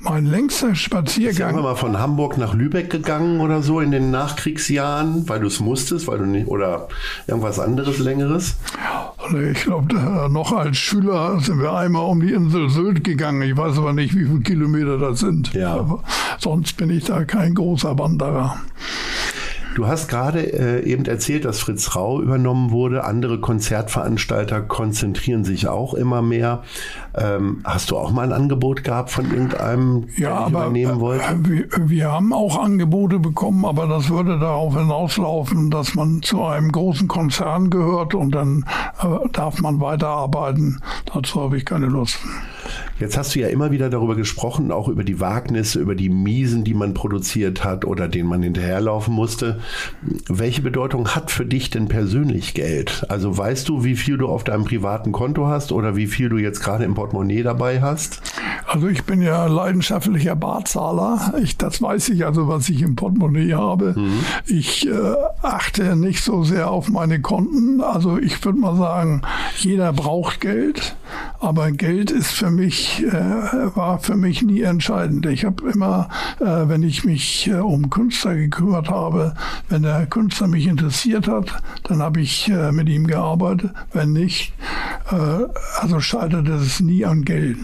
[0.00, 1.48] Mein längster Spaziergang.
[1.48, 5.48] Sind wir mal von Hamburg nach Lübeck gegangen oder so in den Nachkriegsjahren, weil du
[5.48, 6.86] es musstest, weil du nicht oder
[7.26, 8.56] irgendwas anderes längeres?
[9.52, 9.94] Ich glaube,
[10.30, 13.42] noch als Schüler sind wir einmal um die Insel Sylt gegangen.
[13.42, 15.52] Ich weiß aber nicht, wie viele Kilometer das sind.
[15.52, 15.74] Ja.
[15.74, 16.04] Aber
[16.38, 18.56] sonst bin ich da kein großer Wanderer.
[19.78, 23.04] Du hast gerade äh, eben erzählt, dass Fritz Rau übernommen wurde.
[23.04, 26.64] Andere Konzertveranstalter konzentrieren sich auch immer mehr.
[27.16, 31.22] Ähm, hast du auch mal ein Angebot gehabt von irgendeinem, ja, aber, übernehmen wollte?
[31.26, 36.42] Äh, wir, wir, haben auch Angebote bekommen, aber das würde darauf hinauslaufen, dass man zu
[36.42, 38.64] einem großen Konzern gehört und dann
[39.00, 40.80] äh, darf man weiterarbeiten.
[41.14, 42.18] Dazu habe ich keine Lust.
[43.00, 46.64] Jetzt hast du ja immer wieder darüber gesprochen, auch über die Wagnisse, über die Miesen,
[46.64, 49.60] die man produziert hat oder denen man hinterherlaufen musste.
[50.26, 53.06] Welche Bedeutung hat für dich denn persönlich Geld?
[53.08, 56.38] Also weißt du, wie viel du auf deinem privaten Konto hast oder wie viel du
[56.38, 58.20] jetzt gerade im Portemonnaie dabei hast?
[58.66, 61.34] Also ich bin ja leidenschaftlicher Barzahler.
[61.42, 63.94] Ich, das weiß ich also, was ich im Portemonnaie habe.
[63.96, 64.24] Mhm.
[64.46, 67.80] Ich äh, achte nicht so sehr auf meine Konten.
[67.80, 69.22] Also ich würde mal sagen,
[69.56, 70.96] jeder braucht Geld,
[71.40, 75.26] aber Geld ist für mich, äh, war für mich nie entscheidend.
[75.26, 76.08] Ich habe immer,
[76.40, 79.34] äh, wenn ich mich äh, um Künstler gekümmert habe,
[79.68, 83.72] wenn der Künstler mich interessiert hat, dann habe ich äh, mit ihm gearbeitet.
[83.92, 84.52] Wenn nicht,
[85.10, 85.44] äh,
[85.80, 87.58] also scheiterte es nie an Geld.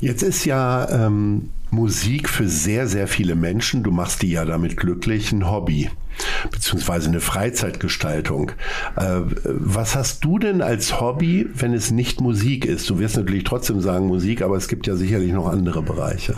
[0.00, 4.76] Jetzt ist ja ähm, Musik für sehr, sehr viele Menschen, du machst die ja damit
[4.76, 5.90] glücklich, ein Hobby.
[6.50, 8.52] Beziehungsweise eine Freizeitgestaltung.
[8.96, 12.88] Äh, was hast du denn als Hobby, wenn es nicht Musik ist?
[12.90, 16.34] Du wirst natürlich trotzdem sagen Musik, aber es gibt ja sicherlich noch andere Bereiche.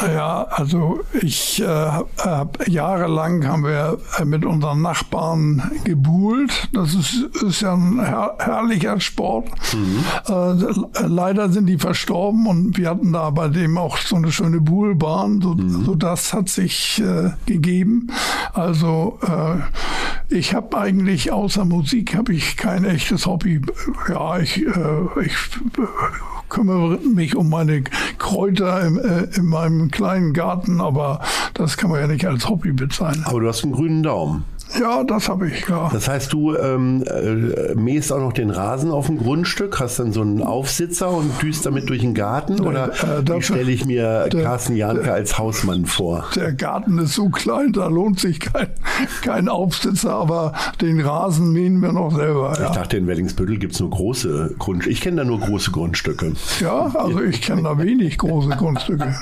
[0.00, 6.68] Naja, also ich äh, hab, jahrelang haben wir mit unseren Nachbarn gebuhlt.
[6.72, 9.48] Das ist, ist ja ein her herrlicher Sport.
[9.72, 10.04] Mhm.
[10.28, 14.60] Äh, leider sind die verstorben und wir hatten da bei dem auch so eine schöne
[14.60, 15.40] Buhlbahn.
[15.40, 15.84] So, mhm.
[15.84, 18.08] so das hat sich äh, gegeben.
[18.52, 18.87] Also
[19.22, 23.60] äh, ich habe eigentlich außer Musik habe ich kein echtes Hobby.
[24.08, 25.34] Ja, ich, äh, ich
[26.48, 27.82] kümmere mich um meine
[28.18, 31.20] Kräuter im, äh, in meinem kleinen Garten, aber
[31.54, 33.24] das kann man ja nicht als Hobby bezeichnen.
[33.26, 34.44] Aber du hast einen grünen Daumen.
[34.78, 35.88] Ja, das habe ich, ja.
[35.92, 40.12] Das heißt, du ähm, äh, mähst auch noch den Rasen auf dem Grundstück, hast dann
[40.12, 42.60] so einen Aufsitzer und düst damit durch den Garten?
[42.60, 46.26] Oder äh, wie stelle ich mir der, Carsten Janke der, als Hausmann vor?
[46.36, 48.68] Der Garten ist so klein, da lohnt sich kein,
[49.22, 52.52] kein Aufsitzer, aber den Rasen mähen wir noch selber.
[52.52, 54.92] Ich dachte, in Wellingsbüttel gibt es nur große Grundstücke.
[54.92, 56.32] Ich kenne da nur große Grundstücke.
[56.60, 59.14] Ja, also ich kenne da wenig große Grundstücke.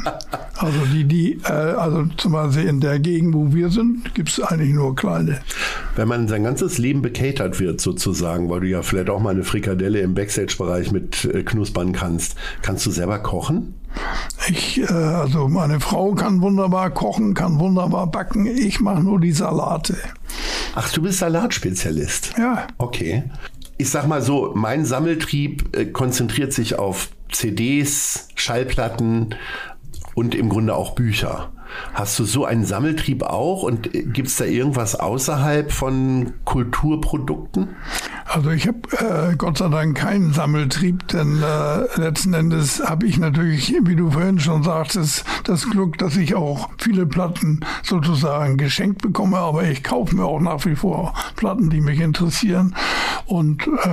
[0.58, 4.40] Also die, die, äh, also zum Beispiel in der Gegend, wo wir sind, gibt es
[4.40, 5.35] eigentlich nur kleine.
[5.94, 9.44] Wenn man sein ganzes Leben bekatert wird sozusagen, weil du ja vielleicht auch mal eine
[9.44, 13.74] Frikadelle im Backstage-Bereich mit äh, knuspern kannst, kannst du selber kochen?
[14.48, 18.46] Ich, äh, also meine Frau kann wunderbar kochen, kann wunderbar backen.
[18.46, 19.96] Ich mache nur die Salate.
[20.74, 22.34] Ach, du bist Salatspezialist?
[22.38, 22.66] Ja.
[22.78, 23.24] Okay.
[23.78, 29.34] Ich sag mal so, mein Sammeltrieb äh, konzentriert sich auf CDs, Schallplatten
[30.14, 31.50] und im Grunde auch Bücher.
[31.94, 37.76] Hast du so einen Sammeltrieb auch und gibt es da irgendwas außerhalb von Kulturprodukten?
[38.28, 43.18] Also ich habe äh, Gott sei Dank keinen Sammeltrieb, denn äh, letzten Endes habe ich
[43.18, 49.02] natürlich, wie du vorhin schon sagtest, das Glück, dass ich auch viele Platten sozusagen geschenkt
[49.02, 52.74] bekomme, aber ich kaufe mir auch nach wie vor Platten, die mich interessieren.
[53.26, 53.88] Und äh,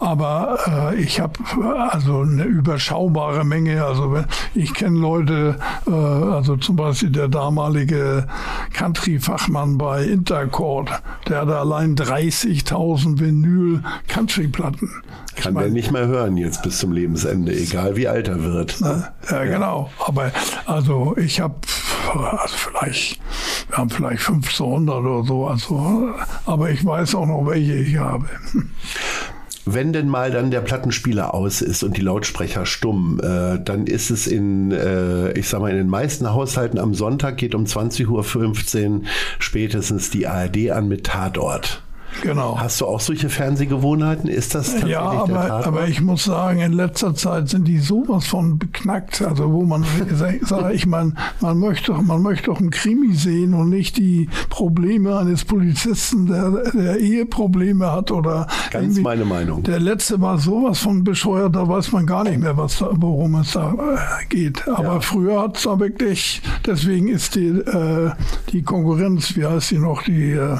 [0.00, 1.38] aber äh, ich habe
[1.90, 3.84] also eine überschaubare Menge.
[3.84, 8.26] Also ich kenne Leute, äh, also zum Beispiel der damalige
[8.72, 10.90] Country-Fachmann bei Intercord,
[11.28, 13.18] der hatte allein 30.000
[13.64, 14.90] Vinyl-Country-Platten.
[15.36, 18.76] Kann der nicht mehr hören jetzt bis zum Lebensende, egal wie alt er wird.
[18.80, 19.90] Na, ja, ja, genau.
[19.98, 20.30] Aber
[20.66, 21.56] also ich habe
[22.14, 23.20] also vielleicht,
[23.68, 26.14] wir haben vielleicht 1500 oder so, also,
[26.46, 28.26] aber ich weiß auch noch, welche ich habe.
[29.66, 34.10] Wenn denn mal dann der Plattenspieler aus ist und die Lautsprecher stumm, äh, dann ist
[34.10, 38.88] es in, äh, ich sag mal, in den meisten Haushalten am Sonntag geht um 20.15
[38.90, 39.00] Uhr
[39.38, 41.83] spätestens die ARD an mit Tatort.
[42.22, 42.58] Genau.
[42.58, 44.28] Hast du auch solche Fernsehgewohnheiten?
[44.28, 48.26] Ist das tatsächlich Ja, aber, aber ich muss sagen, in letzter Zeit sind die sowas
[48.26, 49.22] von beknackt.
[49.22, 49.84] Also wo man
[50.42, 55.18] sagt, ich meine, man möchte, man möchte doch einen Krimi sehen und nicht die Probleme
[55.18, 59.62] eines Polizisten, der, der Eheprobleme hat oder ganz meine Meinung.
[59.62, 63.36] Der letzte war sowas von bescheuert, da weiß man gar nicht mehr, was da, worum
[63.36, 64.66] es da äh, geht.
[64.68, 65.00] Aber ja.
[65.00, 68.10] früher hat es da wirklich, deswegen ist die, äh,
[68.50, 70.56] die Konkurrenz, wie heißt sie noch, die äh,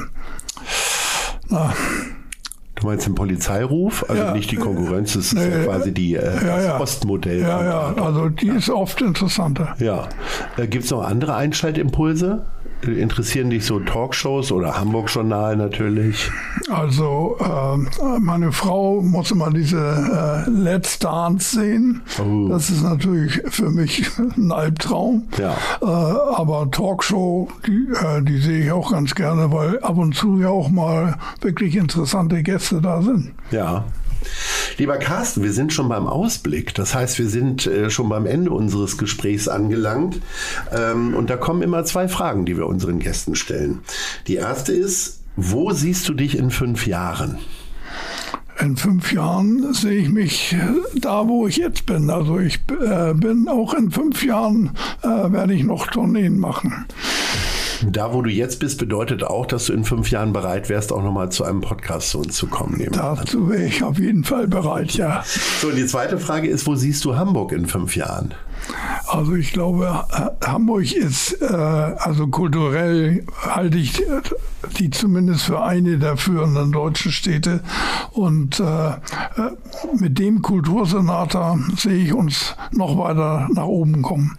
[1.51, 1.73] Ah.
[2.75, 4.05] Du meinst den Polizeiruf?
[4.09, 7.41] Also ja, nicht die Konkurrenz, das ist ja quasi die, äh, ja, das Postmodell.
[7.41, 9.77] Ja, ja, also die ist oft interessanter.
[9.79, 10.09] Ja.
[10.57, 12.45] Äh, Gibt es noch andere Einschaltimpulse?
[12.87, 16.31] Interessieren dich so Talkshows oder Hamburg Journal natürlich?
[16.71, 19.79] Also äh, meine Frau muss immer diese
[20.47, 22.03] äh, Let's Dance sehen.
[22.19, 22.49] Oh.
[22.49, 25.29] Das ist natürlich für mich ein Albtraum.
[25.39, 25.57] Ja.
[25.83, 30.41] Äh, aber Talkshow, die, äh, die sehe ich auch ganz gerne, weil ab und zu
[30.41, 33.33] ja auch mal wirklich interessante Gäste da sind.
[33.51, 33.85] Ja.
[34.79, 36.75] Lieber Carsten, wir sind schon beim Ausblick.
[36.75, 40.21] Das heißt, wir sind äh, schon beim Ende unseres Gesprächs angelangt.
[40.73, 43.81] Ähm, und da kommen immer zwei Fragen, die wir unseren Gästen stellen.
[44.27, 47.39] Die erste ist, wo siehst du dich in fünf Jahren?
[48.61, 50.57] In fünf Jahren sehe ich mich
[50.95, 52.09] da, wo ich jetzt bin.
[52.09, 54.71] Also ich äh, bin auch in fünf Jahren,
[55.03, 56.87] äh, werde ich noch Tourneen machen.
[57.91, 61.03] Da, wo du jetzt bist, bedeutet auch, dass du in fünf Jahren bereit wärst, auch
[61.03, 62.85] nochmal zu einem Podcast zu uns zu kommen.
[62.93, 65.23] Dazu wäre ich auf jeden Fall bereit, ja.
[65.61, 68.35] So, und die zweite Frage ist, wo siehst du Hamburg in fünf Jahren?
[69.07, 70.05] Also ich glaube,
[70.43, 74.03] Hamburg ist, äh, also kulturell halte ich
[74.79, 77.61] die zumindest für eine der führenden deutschen Städte.
[78.13, 78.95] Und äh, äh
[79.99, 84.39] mit dem Kultursenator sehe ich uns noch weiter nach oben kommen.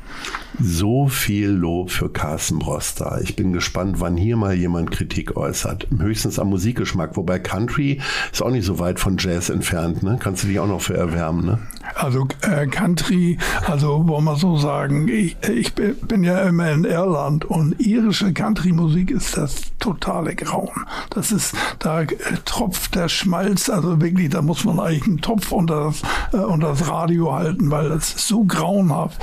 [0.59, 3.19] So viel Lob für Carsten Broster.
[3.21, 5.87] Ich bin gespannt, wann hier mal jemand Kritik äußert.
[5.97, 7.17] Höchstens am Musikgeschmack.
[7.17, 7.99] Wobei Country
[8.31, 10.03] ist auch nicht so weit von Jazz entfernt.
[10.03, 10.17] Ne?
[10.19, 11.45] Kannst du dich auch noch für erwärmen.
[11.45, 11.59] Ne?
[11.95, 13.37] Also äh, Country,
[13.67, 19.11] also wollen wir so sagen, ich, ich bin ja immer in Irland und irische Country-Musik
[19.11, 20.85] ist das totale Grauen.
[21.09, 22.07] Das ist, da äh,
[22.45, 26.01] tropft der Schmalz, also wirklich, da muss man eigentlich einen Topf unter das,
[26.33, 29.21] äh, unter das Radio halten, weil das ist so grauenhaft.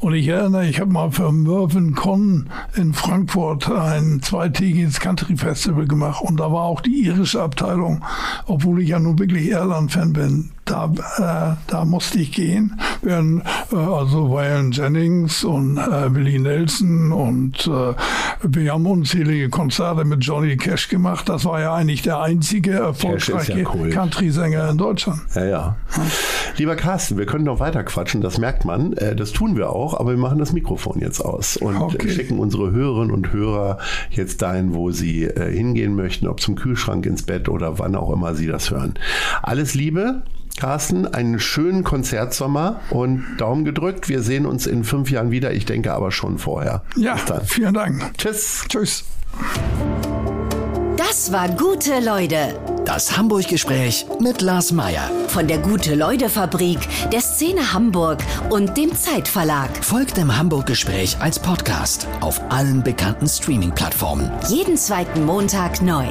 [0.00, 5.86] Und ich erinnere, ich habe mal für Mervyn Con in Frankfurt ein zweitägiges Country Festival
[5.86, 6.22] gemacht.
[6.22, 8.04] Und da war auch die irische Abteilung,
[8.46, 12.78] obwohl ich ja nun wirklich Irland-Fan bin, da, äh, da musste ich gehen.
[13.02, 13.42] Während,
[13.72, 17.94] äh, also Wayan Jennings und äh, Willie Nelson und äh,
[18.42, 21.28] wir haben unzählige Konzerte mit Johnny Cash gemacht.
[21.28, 23.90] Das war ja eigentlich der einzige erfolgreiche ja cool.
[23.90, 25.20] Country-Sänger in Deutschland.
[25.34, 25.76] Ja, ja.
[26.56, 28.92] Lieber Carsten, wir können noch weiter quatschen, das merkt man.
[28.94, 32.10] Äh, das tun wir auch, aber wir machen das Mikrofon jetzt aus und okay.
[32.10, 33.78] schicken unsere Hörerinnen und Hörer
[34.10, 38.12] jetzt dahin, wo sie äh, hingehen möchten, ob zum Kühlschrank, ins Bett oder wann auch
[38.12, 38.94] immer sie das hören.
[39.42, 40.22] Alles Liebe,
[40.58, 44.08] Carsten, einen schönen Konzertsommer und Daumen gedrückt.
[44.08, 45.52] Wir sehen uns in fünf Jahren wieder.
[45.52, 46.82] Ich denke aber schon vorher.
[46.96, 48.12] Ja, vielen Dank.
[48.18, 48.64] Tschüss.
[48.68, 49.04] Tschüss.
[50.96, 52.58] Das war Gute Leute.
[52.84, 55.10] Das Hamburg-Gespräch mit Lars Meier.
[55.28, 56.78] Von der Gute-Leute-Fabrik,
[57.12, 58.18] der Szene Hamburg
[58.50, 59.68] und dem Zeitverlag.
[59.84, 64.30] Folgt dem Hamburg-Gespräch als Podcast auf allen bekannten Streaming-Plattformen.
[64.48, 66.06] Jeden zweiten Montag neu.